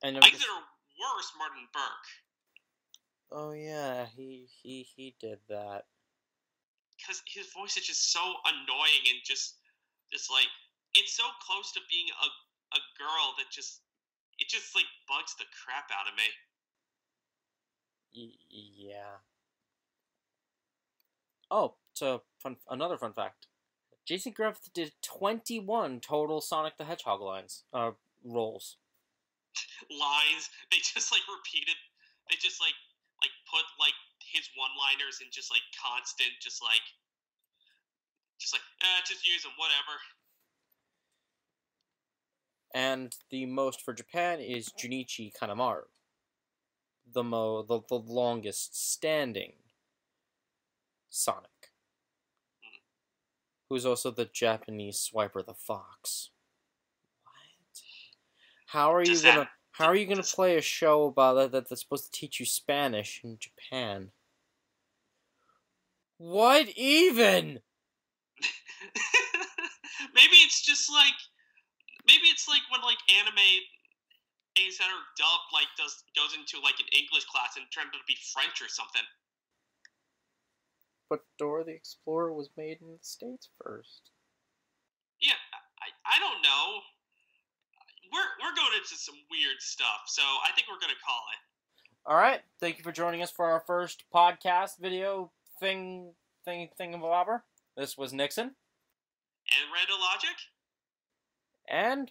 And 0.00 0.16
I 0.16 0.32
consider 0.32 0.56
worse 0.96 1.30
Martin 1.36 1.68
Burke 1.70 2.08
oh 3.32 3.52
yeah, 3.52 4.06
he 4.16 4.48
he 4.62 4.86
he 4.96 5.14
did 5.20 5.38
that. 5.48 5.84
because 6.96 7.22
his 7.26 7.52
voice 7.52 7.76
is 7.76 7.84
just 7.86 8.12
so 8.12 8.20
annoying 8.20 9.04
and 9.08 9.20
just 9.24 9.56
just 10.12 10.30
like 10.30 10.48
it's 10.94 11.16
so 11.16 11.24
close 11.44 11.72
to 11.72 11.80
being 11.90 12.08
a 12.08 12.28
a 12.76 12.80
girl 12.96 13.34
that 13.38 13.50
just 13.50 13.80
it 14.38 14.48
just 14.48 14.74
like 14.74 14.88
bugs 15.08 15.34
the 15.36 15.48
crap 15.52 15.90
out 15.92 16.08
of 16.08 16.16
me. 16.16 16.28
Yeah. 18.12 19.22
Oh, 21.50 21.74
so 21.94 22.22
fun. 22.38 22.56
Another 22.68 22.96
fun 22.96 23.12
fact: 23.12 23.46
Jason 24.06 24.32
Griffith 24.32 24.72
did 24.72 24.92
twenty-one 25.02 26.00
total 26.00 26.40
Sonic 26.40 26.76
the 26.76 26.84
Hedgehog 26.84 27.20
lines, 27.20 27.64
uh, 27.72 27.92
roles. 28.24 28.76
Lines 29.90 30.50
they 30.70 30.78
just 30.78 31.10
like 31.12 31.22
repeated. 31.28 31.76
They 32.30 32.36
just 32.36 32.60
like 32.60 32.76
like 33.22 33.32
put 33.50 33.64
like 33.80 33.96
his 34.20 34.48
one-liners 34.56 35.20
in 35.20 35.28
just 35.32 35.50
like 35.50 35.62
constant, 35.74 36.32
just 36.40 36.62
like 36.62 36.84
just 38.38 38.54
like 38.54 38.62
eh, 38.82 39.00
just 39.06 39.26
use 39.26 39.42
them, 39.42 39.52
whatever. 39.56 39.98
And 42.74 43.16
the 43.30 43.46
most 43.46 43.80
for 43.82 43.94
Japan 43.94 44.40
is 44.40 44.68
Junichi 44.68 45.32
Kanemaru, 45.32 45.88
the 47.12 47.22
mo 47.24 47.62
the, 47.62 47.80
the 47.88 47.94
longest 47.98 48.90
standing 48.92 49.52
Sonic, 51.10 51.70
who's 53.68 53.86
also 53.86 54.10
the 54.10 54.26
Japanese 54.26 54.98
Swiper 55.12 55.44
the 55.44 55.54
Fox. 55.54 56.30
What? 57.24 57.82
How 58.66 58.92
are 58.94 59.00
you 59.00 59.06
Does 59.06 59.22
gonna 59.22 59.40
that- 59.40 59.48
How 59.72 59.86
are 59.86 59.96
you 59.96 60.04
gonna 60.06 60.16
does- 60.22 60.34
play 60.34 60.56
a 60.56 60.60
show 60.62 61.04
about 61.06 61.34
that, 61.34 61.52
that 61.52 61.68
that's 61.68 61.80
supposed 61.82 62.04
to 62.04 62.10
teach 62.20 62.38
you 62.40 62.46
Spanish 62.46 63.20
in 63.24 63.38
Japan? 63.38 64.10
What 66.18 66.68
even? 66.76 67.60
maybe 70.14 70.36
it's 70.44 70.60
just 70.64 70.90
like 70.92 71.14
maybe 72.06 72.26
it's 72.26 72.48
like 72.48 72.62
when 72.70 72.82
like 72.82 72.98
anime 73.08 73.34
that 74.66 74.90
are 74.90 75.06
dubbed 75.14 75.50
like 75.54 75.70
does 75.78 76.02
goes 76.18 76.34
into 76.34 76.58
like 76.64 76.78
an 76.82 76.90
English 76.90 77.24
class 77.30 77.54
and 77.54 77.64
turned 77.70 77.94
out 77.94 78.02
to 78.02 78.08
be 78.10 78.18
French 78.34 78.58
or 78.58 78.66
something. 78.66 79.04
But 81.08 81.24
Dora 81.38 81.64
the 81.64 81.72
Explorer 81.72 82.32
was 82.34 82.50
made 82.56 82.82
in 82.82 82.90
the 82.90 82.98
States 83.00 83.48
first. 83.62 84.10
Yeah, 85.22 85.38
I, 85.80 85.88
I 86.04 86.18
don't 86.18 86.42
know. 86.42 86.82
We're 88.12 88.30
we're 88.42 88.56
going 88.56 88.74
into 88.76 88.94
some 88.98 89.16
weird 89.30 89.60
stuff, 89.60 90.06
so 90.06 90.22
I 90.22 90.50
think 90.54 90.66
we're 90.68 90.80
gonna 90.80 90.98
call 91.04 91.22
it. 91.32 91.40
All 92.06 92.16
right. 92.16 92.40
Thank 92.60 92.78
you 92.78 92.84
for 92.84 92.92
joining 92.92 93.22
us 93.22 93.30
for 93.30 93.46
our 93.46 93.60
first 93.66 94.04
podcast 94.14 94.78
video 94.80 95.30
thing 95.60 96.14
thing 96.44 96.68
thing 96.76 96.94
of 96.94 97.02
a 97.02 97.42
This 97.76 97.98
was 97.98 98.12
Nixon 98.12 98.46
And 98.46 99.66
Randall 99.72 100.00
Logic? 100.00 100.36
and 101.68 102.10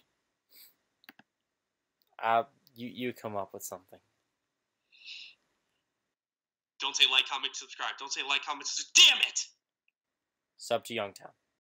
Uh, 2.22 2.44
you 2.74 2.88
you 2.88 3.12
come 3.12 3.36
up 3.36 3.50
with 3.52 3.62
something. 3.62 3.98
Don't 6.80 6.96
say 6.96 7.04
like, 7.10 7.28
comment, 7.28 7.56
subscribe. 7.56 7.90
Don't 7.98 8.12
say 8.12 8.20
like, 8.28 8.44
comment, 8.44 8.66
subscribe. 8.66 9.18
Damn 9.18 9.28
it! 9.28 9.40
Sub 10.56 10.84
to 10.84 10.94
Youngtown. 10.94 11.32